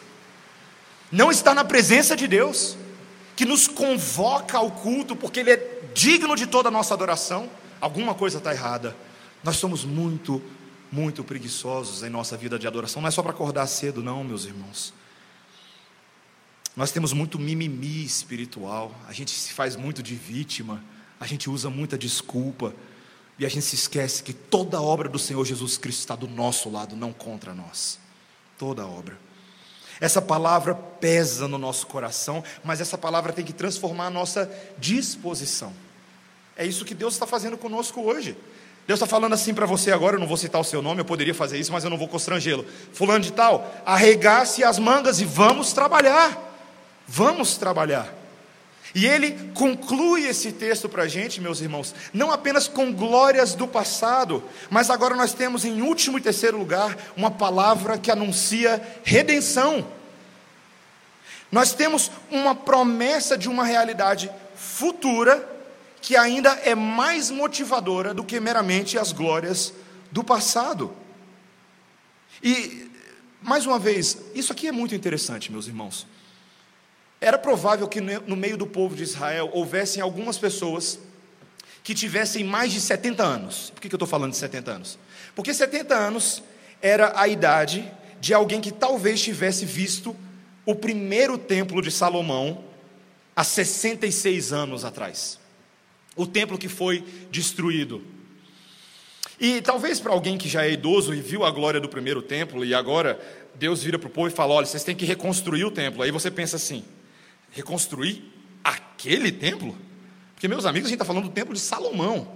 [1.12, 2.76] Não está na presença de Deus,
[3.36, 7.48] que nos convoca ao culto, porque Ele é digno de toda a nossa adoração.
[7.80, 8.96] Alguma coisa está errada.
[9.44, 10.42] Nós somos muito,
[10.90, 13.00] muito preguiçosos em nossa vida de adoração.
[13.00, 14.92] Não é só para acordar cedo, não, meus irmãos.
[16.76, 18.92] Nós temos muito mimimi espiritual.
[19.06, 20.82] A gente se faz muito de vítima.
[21.20, 22.74] A gente usa muita desculpa.
[23.40, 26.28] E a gente se esquece que toda a obra do Senhor Jesus Cristo está do
[26.28, 27.98] nosso lado, não contra nós.
[28.58, 29.18] Toda a obra.
[29.98, 35.72] Essa palavra pesa no nosso coração, mas essa palavra tem que transformar a nossa disposição.
[36.54, 38.36] É isso que Deus está fazendo conosco hoje.
[38.86, 41.06] Deus está falando assim para você agora, eu não vou citar o seu nome, eu
[41.06, 42.66] poderia fazer isso, mas eu não vou constrangê-lo.
[42.92, 46.36] Fulano de tal, arregace as mangas e vamos trabalhar.
[47.08, 48.19] Vamos trabalhar.
[48.94, 53.68] E ele conclui esse texto para a gente, meus irmãos, não apenas com glórias do
[53.68, 59.86] passado, mas agora nós temos em último e terceiro lugar uma palavra que anuncia redenção.
[61.52, 65.48] Nós temos uma promessa de uma realidade futura
[66.00, 69.72] que ainda é mais motivadora do que meramente as glórias
[70.10, 70.94] do passado.
[72.42, 72.90] E,
[73.42, 76.06] mais uma vez, isso aqui é muito interessante, meus irmãos.
[77.20, 80.98] Era provável que no meio do povo de Israel houvessem algumas pessoas
[81.82, 83.70] que tivessem mais de 70 anos.
[83.70, 84.98] Por que eu estou falando de 70 anos?
[85.34, 86.42] Porque 70 anos
[86.80, 90.16] era a idade de alguém que talvez tivesse visto
[90.64, 92.64] o primeiro templo de Salomão
[93.34, 95.38] há 66 anos atrás.
[96.16, 98.02] O templo que foi destruído.
[99.38, 102.62] E talvez para alguém que já é idoso e viu a glória do primeiro templo,
[102.62, 103.18] e agora
[103.54, 106.02] Deus vira para o povo e fala: olha, vocês têm que reconstruir o templo.
[106.02, 106.84] Aí você pensa assim:
[107.50, 108.24] reconstruir
[108.62, 109.76] aquele templo?
[110.34, 112.26] Porque, meus amigos, a gente está falando do templo de Salomão,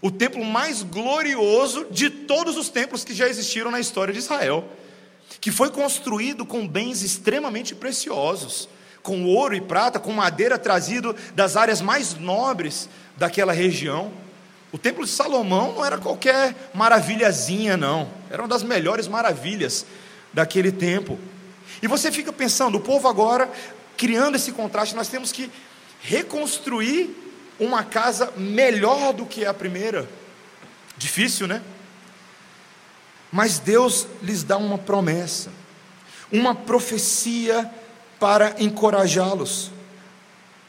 [0.00, 4.68] o templo mais glorioso de todos os templos que já existiram na história de Israel,
[5.40, 8.68] que foi construído com bens extremamente preciosos,
[9.02, 14.12] com ouro e prata, com madeira trazido das áreas mais nobres daquela região.
[14.70, 19.86] O templo de Salomão não era qualquer maravilhazinha, não, era uma das melhores maravilhas
[20.32, 21.18] daquele tempo.
[21.82, 23.50] E você fica pensando, o povo agora
[23.98, 25.50] criando esse contraste, nós temos que
[26.00, 27.10] reconstruir
[27.58, 30.08] uma casa melhor do que a primeira.
[30.96, 31.60] Difícil, né?
[33.30, 35.50] Mas Deus lhes dá uma promessa.
[36.30, 37.70] uma profecia
[38.18, 39.70] para encorajá-los.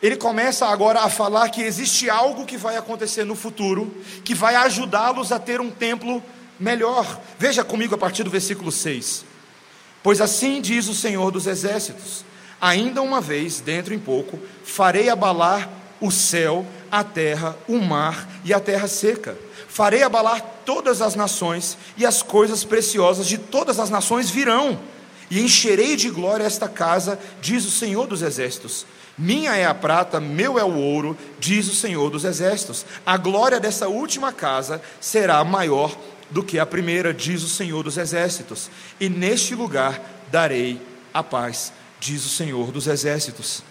[0.02, 4.56] Ele começa agora a falar que existe algo que vai acontecer no futuro, que vai
[4.56, 6.24] ajudá-los a ter um templo
[6.58, 7.20] melhor.
[7.38, 9.26] Veja comigo a partir do versículo 6.
[10.02, 12.24] Pois assim diz o Senhor dos Exércitos:
[12.62, 15.69] Ainda uma vez, dentro em pouco, farei abalar
[16.02, 19.38] o céu, a terra, o mar e a terra seca.
[19.67, 24.80] Farei abalar todas as nações, e as coisas preciosas de todas as nações virão,
[25.30, 28.86] e encherei de glória esta casa, diz o Senhor dos Exércitos.
[29.17, 32.86] Minha é a prata, meu é o ouro, diz o Senhor dos Exércitos.
[33.06, 35.95] A glória dessa última casa será maior
[36.30, 38.72] do que a primeira, diz o Senhor dos Exércitos.
[39.00, 40.82] E neste lugar darei
[41.13, 43.64] a paz, diz o Senhor dos Exércitos.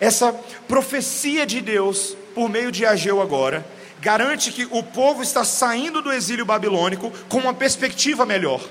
[0.00, 0.32] Essa
[0.66, 3.66] profecia de Deus, por meio de Ageu agora,
[4.00, 8.66] garante que o povo está saindo do exílio babilônico com uma perspectiva melhor.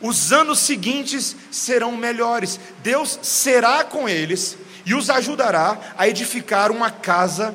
[0.00, 2.58] Os anos seguintes serão melhores.
[2.82, 7.54] Deus será com eles e os ajudará a edificar uma casa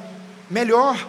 [0.49, 1.07] melhor.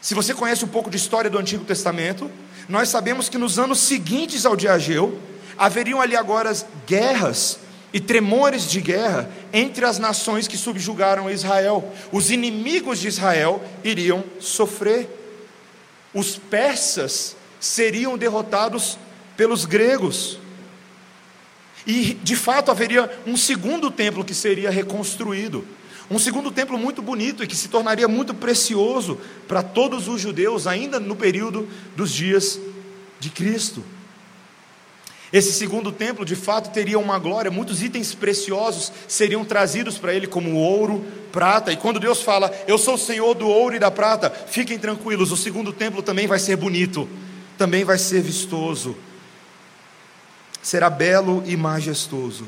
[0.00, 2.30] Se você conhece um pouco de história do Antigo Testamento,
[2.68, 5.18] nós sabemos que nos anos seguintes ao de Ageu,
[5.56, 6.52] haveriam ali agora
[6.86, 7.58] guerras
[7.94, 11.94] e tremores de guerra entre as nações que subjugaram Israel.
[12.10, 15.08] Os inimigos de Israel iriam sofrer.
[16.12, 18.98] Os persas seriam derrotados
[19.36, 20.40] pelos gregos.
[21.86, 25.64] E de fato haveria um segundo templo que seria reconstruído.
[26.10, 30.66] Um segundo templo muito bonito e que se tornaria muito precioso para todos os judeus,
[30.66, 32.58] ainda no período dos dias
[33.20, 33.84] de Cristo.
[35.34, 40.28] Esse segundo templo, de fato, teria uma glória, muitos itens preciosos seriam trazidos para ele,
[40.28, 41.72] como ouro, prata.
[41.72, 45.32] E quando Deus fala, Eu sou o Senhor do ouro e da prata, fiquem tranquilos,
[45.32, 47.08] o segundo templo também vai ser bonito,
[47.58, 48.96] também vai ser vistoso,
[50.62, 52.46] será belo e majestoso.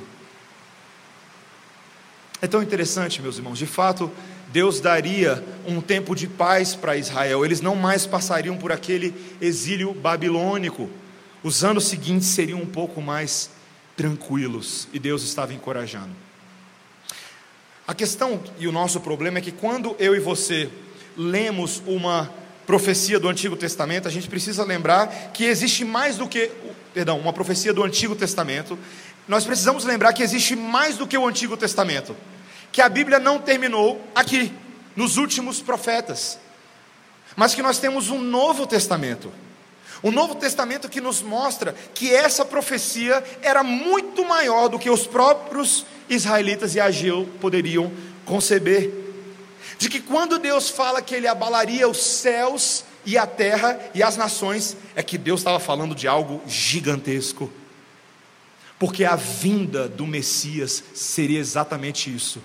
[2.41, 4.13] É tão interessante, meus irmãos, de fato,
[4.53, 9.93] Deus daria um tempo de paz para Israel, eles não mais passariam por aquele exílio
[9.93, 10.89] babilônico
[11.47, 13.51] os anos seguintes seriam um pouco mais
[13.97, 16.11] tranquilos e Deus estava encorajando.
[17.87, 20.69] A questão e o nosso problema é que quando eu e você
[21.17, 22.29] lemos uma
[22.67, 26.51] profecia do Antigo Testamento, a gente precisa lembrar que existe mais do que,
[26.93, 28.77] perdão, uma profecia do Antigo Testamento,
[29.29, 32.17] nós precisamos lembrar que existe mais do que o Antigo Testamento,
[32.73, 34.53] que a Bíblia não terminou aqui,
[34.97, 36.41] nos últimos profetas,
[37.37, 39.46] mas que nós temos um Novo Testamento.
[40.03, 45.07] O Novo Testamento que nos mostra que essa profecia era muito maior do que os
[45.07, 47.91] próprios israelitas e Ageu poderiam
[48.25, 48.93] conceber.
[49.79, 54.17] De que quando Deus fala que ele abalaria os céus e a terra e as
[54.17, 57.51] nações, é que Deus estava falando de algo gigantesco.
[58.79, 62.43] Porque a vinda do Messias seria exatamente isso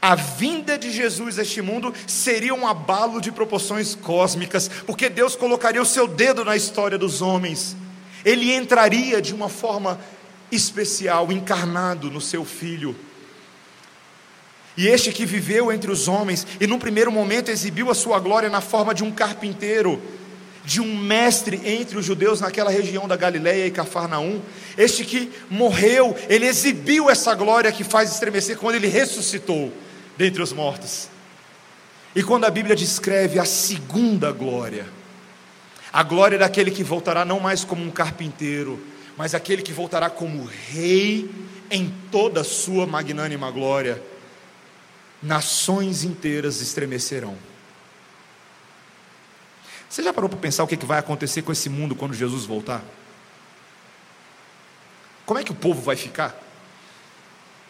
[0.00, 5.34] a vinda de Jesus a este mundo seria um abalo de proporções cósmicas, porque Deus
[5.34, 7.76] colocaria o seu dedo na história dos homens,
[8.24, 10.00] ele entraria de uma forma
[10.50, 12.96] especial, encarnado no seu filho.
[14.76, 18.48] E este que viveu entre os homens e num primeiro momento exibiu a sua glória
[18.48, 20.02] na forma de um carpinteiro,
[20.64, 24.40] de um mestre entre os judeus naquela região da Galileia e Cafarnaum.
[24.78, 29.70] Este que morreu, ele exibiu essa glória que faz estremecer quando ele ressuscitou
[30.16, 31.08] dentre os mortos.
[32.16, 34.86] E quando a Bíblia descreve a segunda glória,
[35.92, 38.82] a glória daquele que voltará não mais como um carpinteiro,
[39.16, 41.30] mas aquele que voltará como rei
[41.70, 44.02] em toda a sua magnânima glória,
[45.22, 47.36] nações inteiras estremecerão.
[49.88, 52.82] Você já parou para pensar o que vai acontecer com esse mundo quando Jesus voltar?
[55.24, 56.38] Como é que o povo vai ficar?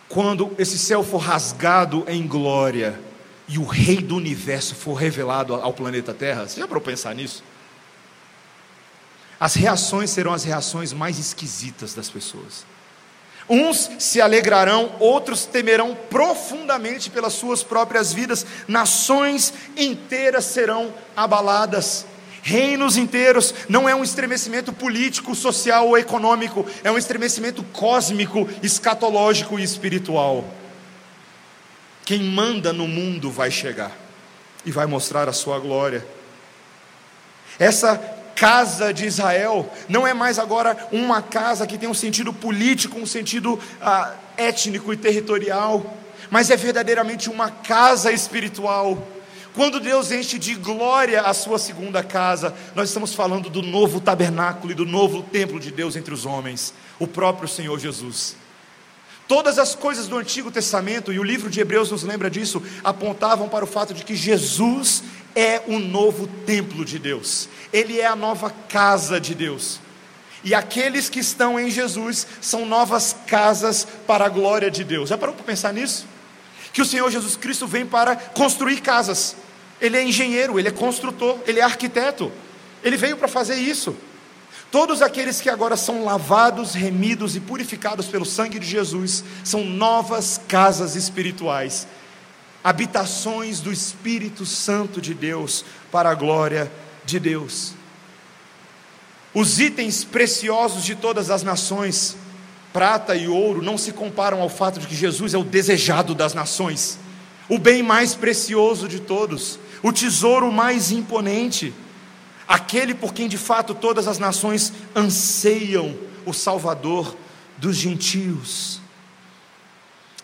[0.08, 3.00] Quando esse céu for rasgado em glória
[3.48, 7.14] e o Rei do universo for revelado ao planeta Terra, você já parou para pensar
[7.14, 7.42] nisso?
[9.38, 12.64] As reações serão as reações mais esquisitas das pessoas.
[13.48, 22.06] Uns se alegrarão, outros temerão profundamente pelas suas próprias vidas, nações inteiras serão abaladas
[22.44, 29.58] reinos inteiros, não é um estremecimento político, social ou econômico, é um estremecimento cósmico, escatológico
[29.58, 30.44] e espiritual.
[32.04, 33.92] Quem manda no mundo vai chegar
[34.62, 36.06] e vai mostrar a sua glória.
[37.58, 37.96] Essa
[38.34, 43.06] casa de Israel não é mais agora uma casa que tem um sentido político, um
[43.06, 45.96] sentido ah, étnico e territorial,
[46.30, 48.98] mas é verdadeiramente uma casa espiritual
[49.54, 54.72] quando Deus enche de glória a sua segunda casa, nós estamos falando do novo tabernáculo
[54.72, 58.34] e do novo templo de Deus entre os homens, o próprio Senhor Jesus.
[59.28, 63.48] Todas as coisas do Antigo Testamento, e o livro de Hebreus nos lembra disso, apontavam
[63.48, 65.04] para o fato de que Jesus
[65.34, 69.80] é o novo templo de Deus, ele é a nova casa de Deus.
[70.44, 75.08] E aqueles que estão em Jesus são novas casas para a glória de Deus.
[75.08, 76.06] Já parou para pensar nisso?
[76.70, 79.36] Que o Senhor Jesus Cristo vem para construir casas.
[79.80, 82.30] Ele é engenheiro, ele é construtor, ele é arquiteto.
[82.82, 83.96] Ele veio para fazer isso.
[84.70, 90.40] Todos aqueles que agora são lavados, remidos e purificados pelo sangue de Jesus são novas
[90.48, 91.86] casas espirituais,
[92.64, 96.72] habitações do Espírito Santo de Deus para a glória
[97.04, 97.74] de Deus.
[99.34, 102.16] Os itens preciosos de todas as nações,
[102.72, 106.32] prata e ouro, não se comparam ao fato de que Jesus é o desejado das
[106.32, 106.98] nações,
[107.50, 111.74] o bem mais precioso de todos, o tesouro mais imponente,
[112.48, 115.94] aquele por quem de fato todas as nações anseiam
[116.24, 117.14] o Salvador
[117.58, 118.80] dos gentios.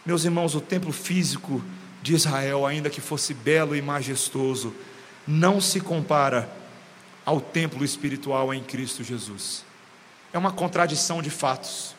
[0.07, 1.63] Meus irmãos, o templo físico
[2.03, 4.75] de Israel, ainda que fosse belo e majestoso,
[5.27, 6.51] não se compara
[7.25, 9.65] ao templo espiritual em Cristo Jesus.
[10.33, 11.95] É uma contradição de fatos.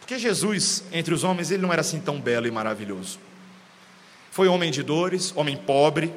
[0.00, 3.18] Porque Jesus, entre os homens, ele não era assim tão belo e maravilhoso.
[4.30, 6.12] Foi homem de dores, homem pobre.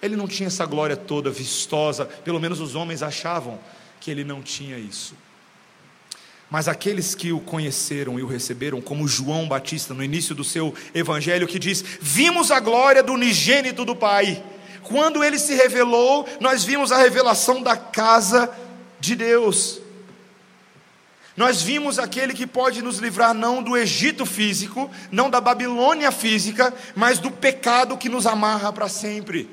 [0.00, 3.58] Ele não tinha essa glória toda vistosa, pelo menos os homens achavam
[4.00, 5.14] que ele não tinha isso.
[6.50, 10.72] Mas aqueles que o conheceram e o receberam, como João Batista, no início do seu
[10.94, 14.42] evangelho, que diz: Vimos a glória do unigênito do Pai
[14.88, 18.48] quando ele se revelou, nós vimos a revelação da casa
[19.00, 19.80] de Deus.
[21.36, 26.72] Nós vimos aquele que pode nos livrar não do Egito físico, não da Babilônia física,
[26.94, 29.50] mas do pecado que nos amarra para sempre.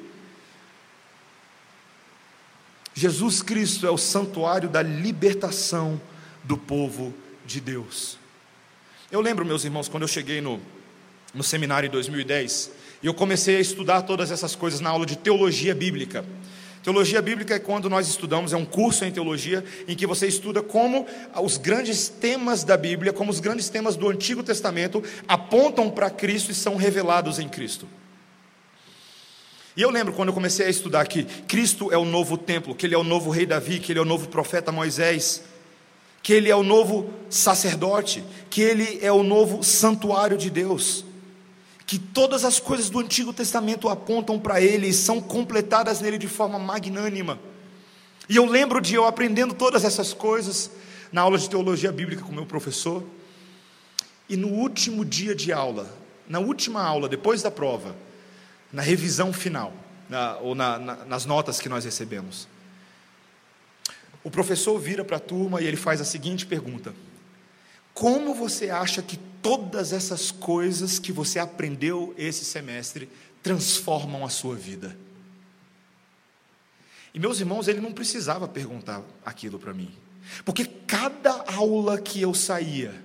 [2.94, 6.00] Jesus Cristo é o santuário da libertação
[6.44, 7.14] do povo
[7.46, 8.18] de Deus.
[9.12, 10.60] Eu lembro, meus irmãos, quando eu cheguei no,
[11.34, 12.72] no seminário em 2010,
[13.02, 16.26] e eu comecei a estudar todas essas coisas na aula de teologia bíblica.
[16.82, 20.62] Teologia bíblica é quando nós estudamos, é um curso em teologia em que você estuda
[20.62, 21.06] como
[21.42, 26.52] os grandes temas da Bíblia, como os grandes temas do Antigo Testamento apontam para Cristo
[26.52, 27.88] e são revelados em Cristo.
[29.78, 32.86] E eu lembro quando eu comecei a estudar que Cristo é o novo templo, que
[32.86, 35.42] ele é o novo rei Davi, que ele é o novo profeta Moisés,
[36.24, 41.06] que ele é o novo sacerdote, que ele é o novo santuário de Deus
[41.86, 46.28] que todas as coisas do Antigo Testamento apontam para Ele e são completadas nele de
[46.28, 47.40] forma magnânima.
[48.28, 50.72] E eu lembro de eu aprendendo todas essas coisas
[51.12, 53.04] na aula de teologia bíblica com meu professor.
[54.30, 55.88] E no último dia de aula,
[56.28, 57.96] na última aula, depois da prova,
[58.72, 59.74] na revisão final,
[60.10, 62.48] na, ou na, na, nas notas que nós recebemos,
[64.24, 66.94] o professor vira para a turma e ele faz a seguinte pergunta:
[67.94, 73.10] Como você acha que todas essas coisas que você aprendeu esse semestre
[73.44, 74.98] transformam a sua vida.
[77.14, 79.94] E meus irmãos, ele não precisava perguntar aquilo para mim,
[80.46, 83.04] porque cada aula que eu saía,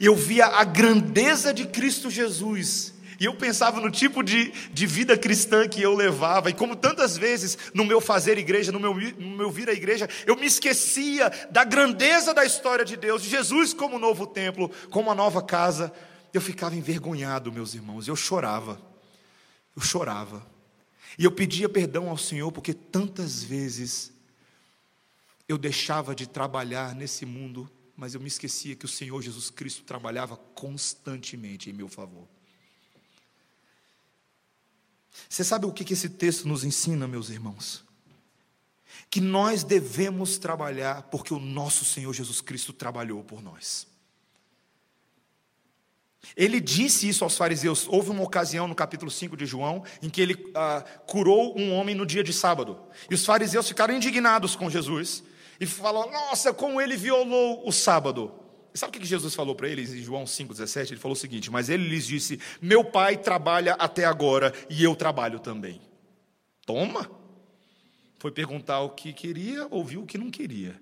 [0.00, 5.16] eu via a grandeza de Cristo Jesus e eu pensava no tipo de, de vida
[5.16, 9.36] cristã que eu levava, e como tantas vezes no meu fazer igreja, no meu, no
[9.36, 13.72] meu vir à igreja, eu me esquecia da grandeza da história de Deus, de Jesus
[13.72, 15.92] como novo templo, como a nova casa.
[16.32, 18.80] Eu ficava envergonhado, meus irmãos, eu chorava,
[19.74, 20.46] eu chorava,
[21.18, 24.12] e eu pedia perdão ao Senhor, porque tantas vezes
[25.48, 29.84] eu deixava de trabalhar nesse mundo, mas eu me esquecia que o Senhor Jesus Cristo
[29.84, 32.35] trabalhava constantemente em meu favor.
[35.28, 37.84] Você sabe o que esse texto nos ensina, meus irmãos?
[39.10, 43.86] Que nós devemos trabalhar porque o nosso Senhor Jesus Cristo trabalhou por nós.
[46.36, 47.86] Ele disse isso aos fariseus.
[47.88, 51.94] Houve uma ocasião no capítulo 5 de João em que ele ah, curou um homem
[51.94, 52.78] no dia de sábado.
[53.10, 55.22] E os fariseus ficaram indignados com Jesus
[55.60, 58.45] e falaram: Nossa, como ele violou o sábado.
[58.76, 60.92] Sabe o que Jesus falou para eles em João 5,17?
[60.92, 64.94] Ele falou o seguinte: Mas ele lhes disse: Meu pai trabalha até agora e eu
[64.94, 65.80] trabalho também.
[66.64, 67.10] Toma!
[68.18, 70.80] Foi perguntar o que queria, ouviu o que não queria.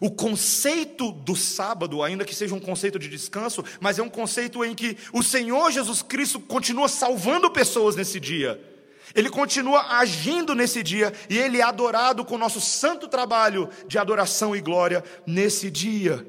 [0.00, 4.62] O conceito do sábado, ainda que seja um conceito de descanso, mas é um conceito
[4.62, 8.62] em que o Senhor Jesus Cristo continua salvando pessoas nesse dia.
[9.14, 13.98] Ele continua agindo nesse dia e ele é adorado com o nosso santo trabalho de
[13.98, 16.26] adoração e glória nesse dia.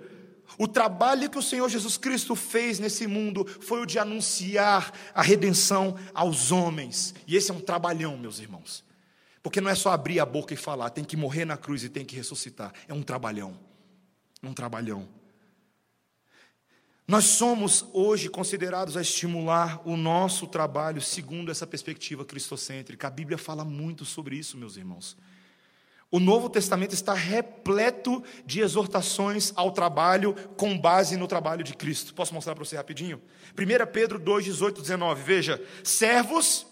[0.57, 5.21] O trabalho que o Senhor Jesus Cristo fez nesse mundo foi o de anunciar a
[5.21, 7.13] redenção aos homens.
[7.25, 8.83] E esse é um trabalhão, meus irmãos.
[9.41, 11.89] Porque não é só abrir a boca e falar, tem que morrer na cruz e
[11.89, 12.73] tem que ressuscitar.
[12.87, 13.57] É um trabalhão.
[14.43, 15.07] Um trabalhão.
[17.09, 23.07] Nós somos hoje considerados a estimular o nosso trabalho segundo essa perspectiva cristocêntrica.
[23.07, 25.17] A Bíblia fala muito sobre isso, meus irmãos.
[26.11, 32.13] O Novo Testamento está repleto de exortações ao trabalho com base no trabalho de Cristo.
[32.13, 33.19] Posso mostrar para você rapidinho?
[33.57, 35.23] 1 Pedro 2, 18, 19.
[35.23, 36.67] Veja: servos,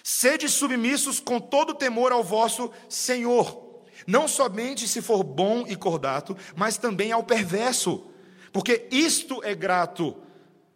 [0.00, 6.36] sede submissos com todo temor ao vosso Senhor, não somente se for bom e cordato,
[6.54, 8.11] mas também ao perverso
[8.52, 10.16] porque isto é grato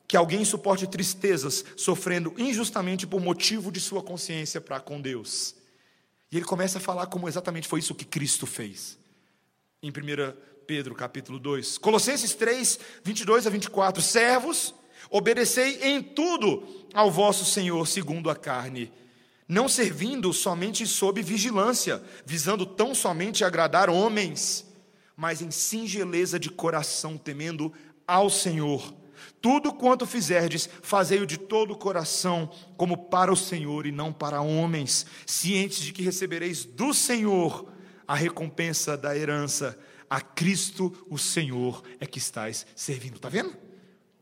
[0.08, 5.54] que alguém suporte tristezas, sofrendo injustamente por motivo de sua consciência para com Deus.
[6.30, 8.98] E ele começa a falar como exatamente foi isso que Cristo fez.
[9.82, 9.92] Em 1
[10.66, 11.78] Pedro capítulo 2.
[11.78, 14.02] Colossenses 3, 22 a 24.
[14.02, 14.74] Servos,
[15.10, 18.92] obedecei em tudo ao vosso Senhor segundo a carne,
[19.48, 24.66] não servindo somente sob vigilância, visando tão somente agradar homens
[25.16, 27.72] mas em singeleza de coração, temendo
[28.06, 28.94] ao Senhor.
[29.40, 34.40] Tudo quanto fizerdes, fazei-o de todo o coração, como para o Senhor e não para
[34.40, 37.72] homens, cientes de que recebereis do Senhor
[38.06, 39.78] a recompensa da herança.
[40.08, 43.16] A Cristo, o Senhor, é que estáis servindo.
[43.16, 43.52] Está vendo?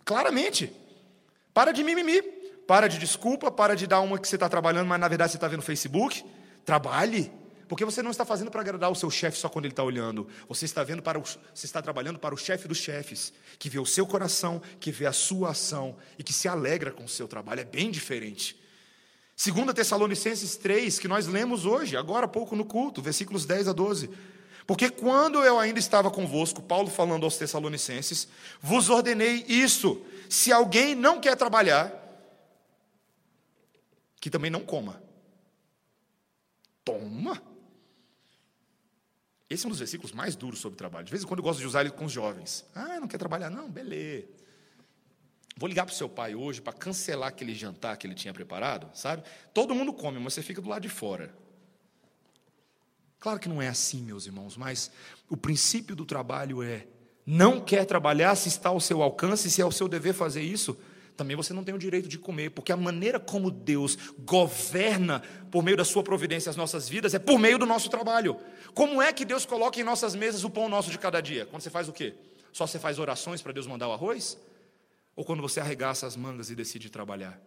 [0.05, 0.73] Claramente.
[1.53, 2.23] Para de mimimi,
[2.67, 5.37] para de desculpa, para de dar uma que você está trabalhando, mas na verdade você
[5.37, 6.25] está vendo no Facebook.
[6.65, 7.31] Trabalhe.
[7.75, 10.29] Porque você não está fazendo para agradar o seu chefe só quando ele está olhando.
[10.49, 13.81] Você está vendo para o, você está trabalhando para o chefe dos chefes, que vê
[13.81, 17.27] o seu coração, que vê a sua ação e que se alegra com o seu
[17.27, 17.63] trabalho.
[17.63, 18.57] É bem diferente.
[19.35, 23.73] Segunda Tessalonicenses 3, que nós lemos hoje, agora há pouco no culto, versículos 10 a
[23.73, 24.09] 12.
[24.69, 28.29] Porque quando eu ainda estava convosco, Paulo falando aos Tessalonicenses,
[28.63, 30.01] vos ordenei isso:
[30.31, 31.93] se alguém não quer trabalhar,
[34.21, 35.03] que também não coma.
[36.85, 37.54] Toma!
[39.55, 41.05] Esse é um dos versículos mais duros sobre trabalho.
[41.05, 42.65] De vez em quando eu gosto de usar ele com os jovens.
[42.75, 43.51] Ah, não quer trabalhar?
[43.51, 44.27] Não, beleza.
[45.57, 48.91] Vou ligar para o seu pai hoje para cancelar aquele jantar que ele tinha preparado,
[48.93, 49.23] sabe?
[49.53, 51.33] Todo mundo come, mas você fica do lado de fora.
[53.21, 54.91] Claro que não é assim, meus irmãos, mas
[55.31, 56.89] o princípio do trabalho é:
[57.25, 60.77] não quer trabalhar se está ao seu alcance, se é o seu dever fazer isso,
[61.17, 65.63] também você não tem o direito de comer, porque a maneira como Deus governa por
[65.63, 68.37] meio da sua providência as nossas vidas é por meio do nosso trabalho.
[68.75, 71.47] Como é que Deus coloca em nossas mesas o pão nosso de cada dia?
[71.47, 72.15] Quando você faz o quê?
[72.53, 74.39] Só você faz orações para Deus mandar o arroz?
[75.15, 77.41] Ou quando você arregaça as mangas e decide trabalhar?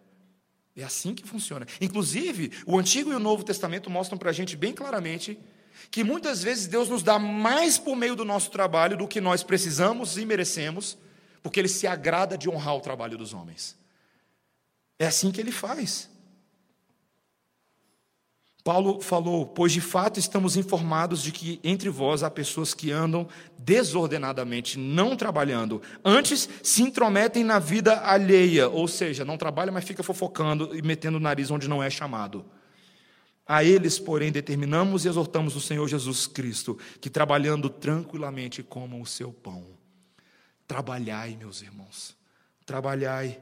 [0.76, 1.65] É assim que funciona.
[1.82, 5.38] Inclusive, o Antigo e o Novo Testamento mostram para a gente bem claramente
[5.91, 9.43] que muitas vezes Deus nos dá mais por meio do nosso trabalho do que nós
[9.43, 10.97] precisamos e merecemos
[11.47, 13.77] porque ele se agrada de honrar o trabalho dos homens.
[14.99, 16.09] É assim que ele faz.
[18.65, 23.29] Paulo falou: Pois de fato estamos informados de que entre vós há pessoas que andam
[23.57, 30.03] desordenadamente, não trabalhando, antes se intrometem na vida alheia, ou seja, não trabalha, mas fica
[30.03, 32.45] fofocando e metendo o nariz onde não é chamado.
[33.45, 39.05] A eles, porém, determinamos e exortamos o Senhor Jesus Cristo, que trabalhando tranquilamente comam o
[39.05, 39.76] seu pão.
[40.68, 42.15] Trabalhai, meus irmãos,
[42.65, 43.41] trabalhai.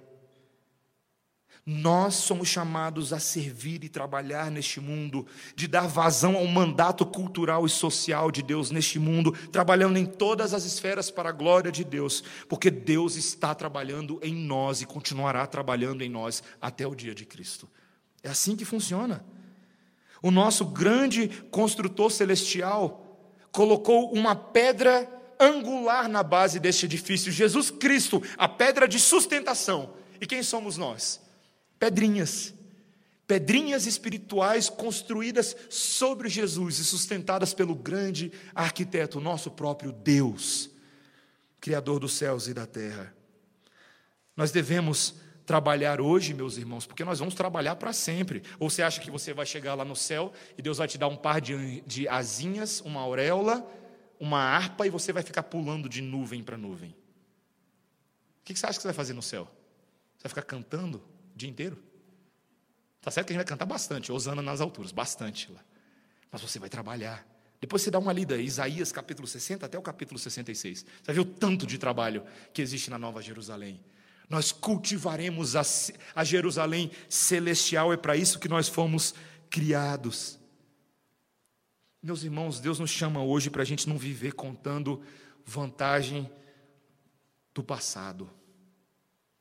[1.65, 7.65] Nós somos chamados a servir e trabalhar neste mundo, de dar vazão ao mandato cultural
[7.65, 11.83] e social de Deus neste mundo, trabalhando em todas as esferas para a glória de
[11.83, 17.15] Deus, porque Deus está trabalhando em nós e continuará trabalhando em nós até o dia
[17.15, 17.67] de Cristo.
[18.21, 19.25] É assim que funciona.
[20.21, 23.01] O nosso grande construtor celestial
[23.51, 25.09] colocou uma pedra
[25.39, 29.93] angular na base deste edifício, Jesus Cristo, a pedra de sustentação.
[30.19, 31.21] E quem somos nós?
[31.79, 32.53] Pedrinhas.
[33.27, 40.69] Pedrinhas espirituais construídas sobre Jesus e sustentadas pelo grande arquiteto, nosso próprio Deus,
[41.59, 43.13] Criador dos céus e da terra.
[44.37, 45.15] Nós devemos
[45.45, 48.43] trabalhar hoje, meus irmãos, porque nós vamos trabalhar para sempre.
[48.59, 51.07] Ou você acha que você vai chegar lá no céu e Deus vai te dar
[51.07, 53.65] um par de, de asinhas, uma auréola
[54.19, 56.91] uma harpa e você vai ficar pulando de nuvem para nuvem.
[56.91, 59.45] O que você acha que você vai fazer no céu?
[60.17, 61.81] Você vai ficar cantando o dia inteiro?
[63.01, 65.63] Tá certo que a gente vai cantar bastante, Osana nas alturas, bastante lá.
[66.31, 67.25] Mas você vai trabalhar.
[67.61, 70.79] Depois você dá uma lida, Isaías capítulo 60 até o capítulo 66.
[70.79, 73.79] Você vai ver o tanto de trabalho que existe na Nova Jerusalém.
[74.29, 75.61] Nós cultivaremos a,
[76.15, 79.13] a Jerusalém celestial, é para isso que nós fomos
[79.49, 80.39] criados.
[82.05, 85.01] Meus irmãos, Deus nos chama hoje para a gente não viver contando
[85.43, 86.29] vantagem
[87.51, 88.29] do passado,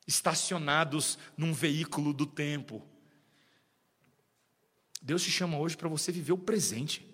[0.06, 2.80] estacionados num veículo do tempo.
[5.02, 7.06] Deus te chama hoje para você viver o presente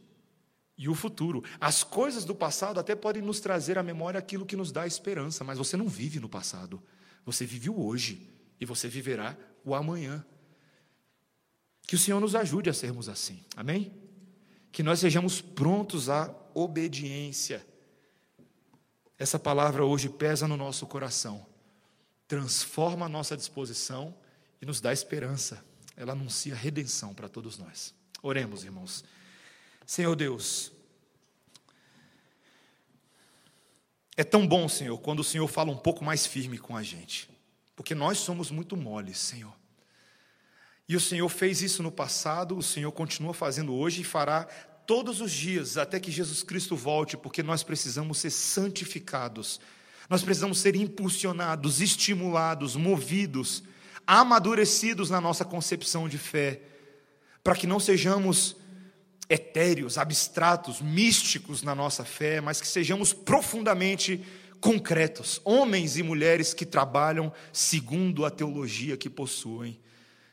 [0.78, 1.42] e o futuro.
[1.60, 5.42] As coisas do passado até podem nos trazer à memória aquilo que nos dá esperança,
[5.42, 6.80] mas você não vive no passado,
[7.26, 8.30] Você vive o hoje
[8.60, 10.24] e você viverá o amanhã.
[11.88, 13.42] Que o Senhor nos ajude a sermos assim.
[13.56, 14.09] Amém?
[14.72, 17.66] Que nós sejamos prontos à obediência.
[19.18, 21.44] Essa palavra hoje pesa no nosso coração,
[22.26, 24.14] transforma a nossa disposição
[24.62, 25.64] e nos dá esperança.
[25.96, 27.94] Ela anuncia redenção para todos nós.
[28.22, 29.04] Oremos, irmãos.
[29.84, 30.72] Senhor Deus,
[34.16, 37.28] é tão bom, Senhor, quando o Senhor fala um pouco mais firme com a gente,
[37.74, 39.54] porque nós somos muito moles, Senhor.
[40.90, 44.42] E o Senhor fez isso no passado, o Senhor continua fazendo hoje e fará
[44.84, 49.60] todos os dias até que Jesus Cristo volte, porque nós precisamos ser santificados,
[50.08, 53.62] nós precisamos ser impulsionados, estimulados, movidos,
[54.04, 56.60] amadurecidos na nossa concepção de fé,
[57.44, 58.56] para que não sejamos
[59.28, 64.24] etéreos, abstratos, místicos na nossa fé, mas que sejamos profundamente
[64.60, 69.78] concretos, homens e mulheres que trabalham segundo a teologia que possuem.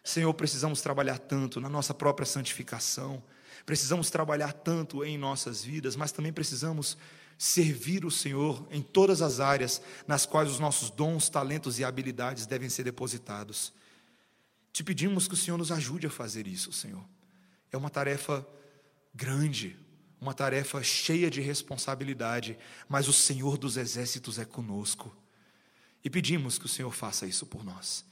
[0.08, 3.22] Senhor, precisamos trabalhar tanto na nossa própria santificação,
[3.66, 6.98] precisamos trabalhar tanto em nossas vidas, mas também precisamos
[7.38, 12.46] servir o Senhor em todas as áreas nas quais os nossos dons, talentos e habilidades
[12.46, 13.74] devem ser depositados.
[14.72, 17.04] Te pedimos que o Senhor nos ajude a fazer isso, Senhor.
[17.70, 18.48] É uma tarefa
[19.14, 19.78] grande,
[20.22, 25.14] uma tarefa cheia de responsabilidade, mas o Senhor dos exércitos é conosco.
[26.02, 28.07] E pedimos que o Senhor faça isso por nós.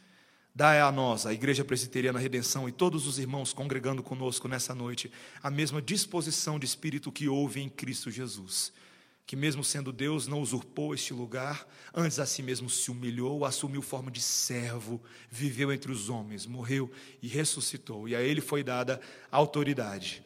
[0.57, 5.11] Dá a nós, a Igreja Presbiteriana Redenção e todos os irmãos congregando conosco nessa noite,
[5.43, 8.71] a mesma disposição de espírito que houve em Cristo Jesus.
[9.25, 13.81] Que, mesmo sendo Deus, não usurpou este lugar, antes a si mesmo se humilhou, assumiu
[13.81, 16.89] forma de servo, viveu entre os homens, morreu
[17.21, 20.23] e ressuscitou, e a Ele foi dada autoridade.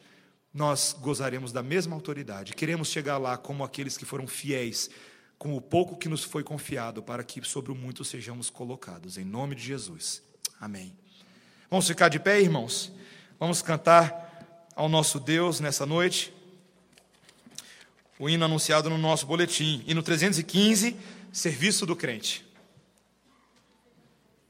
[0.54, 4.90] Nós gozaremos da mesma autoridade, queremos chegar lá como aqueles que foram fiéis
[5.40, 9.16] com o pouco que nos foi confiado, para que sobre o muito sejamos colocados.
[9.16, 10.22] Em nome de Jesus.
[10.60, 10.94] Amém.
[11.70, 12.92] Vamos ficar de pé, irmãos?
[13.38, 16.30] Vamos cantar ao nosso Deus nessa noite.
[18.18, 19.82] O hino anunciado no nosso boletim.
[19.86, 20.94] Hino 315,
[21.32, 22.46] Serviço do Crente.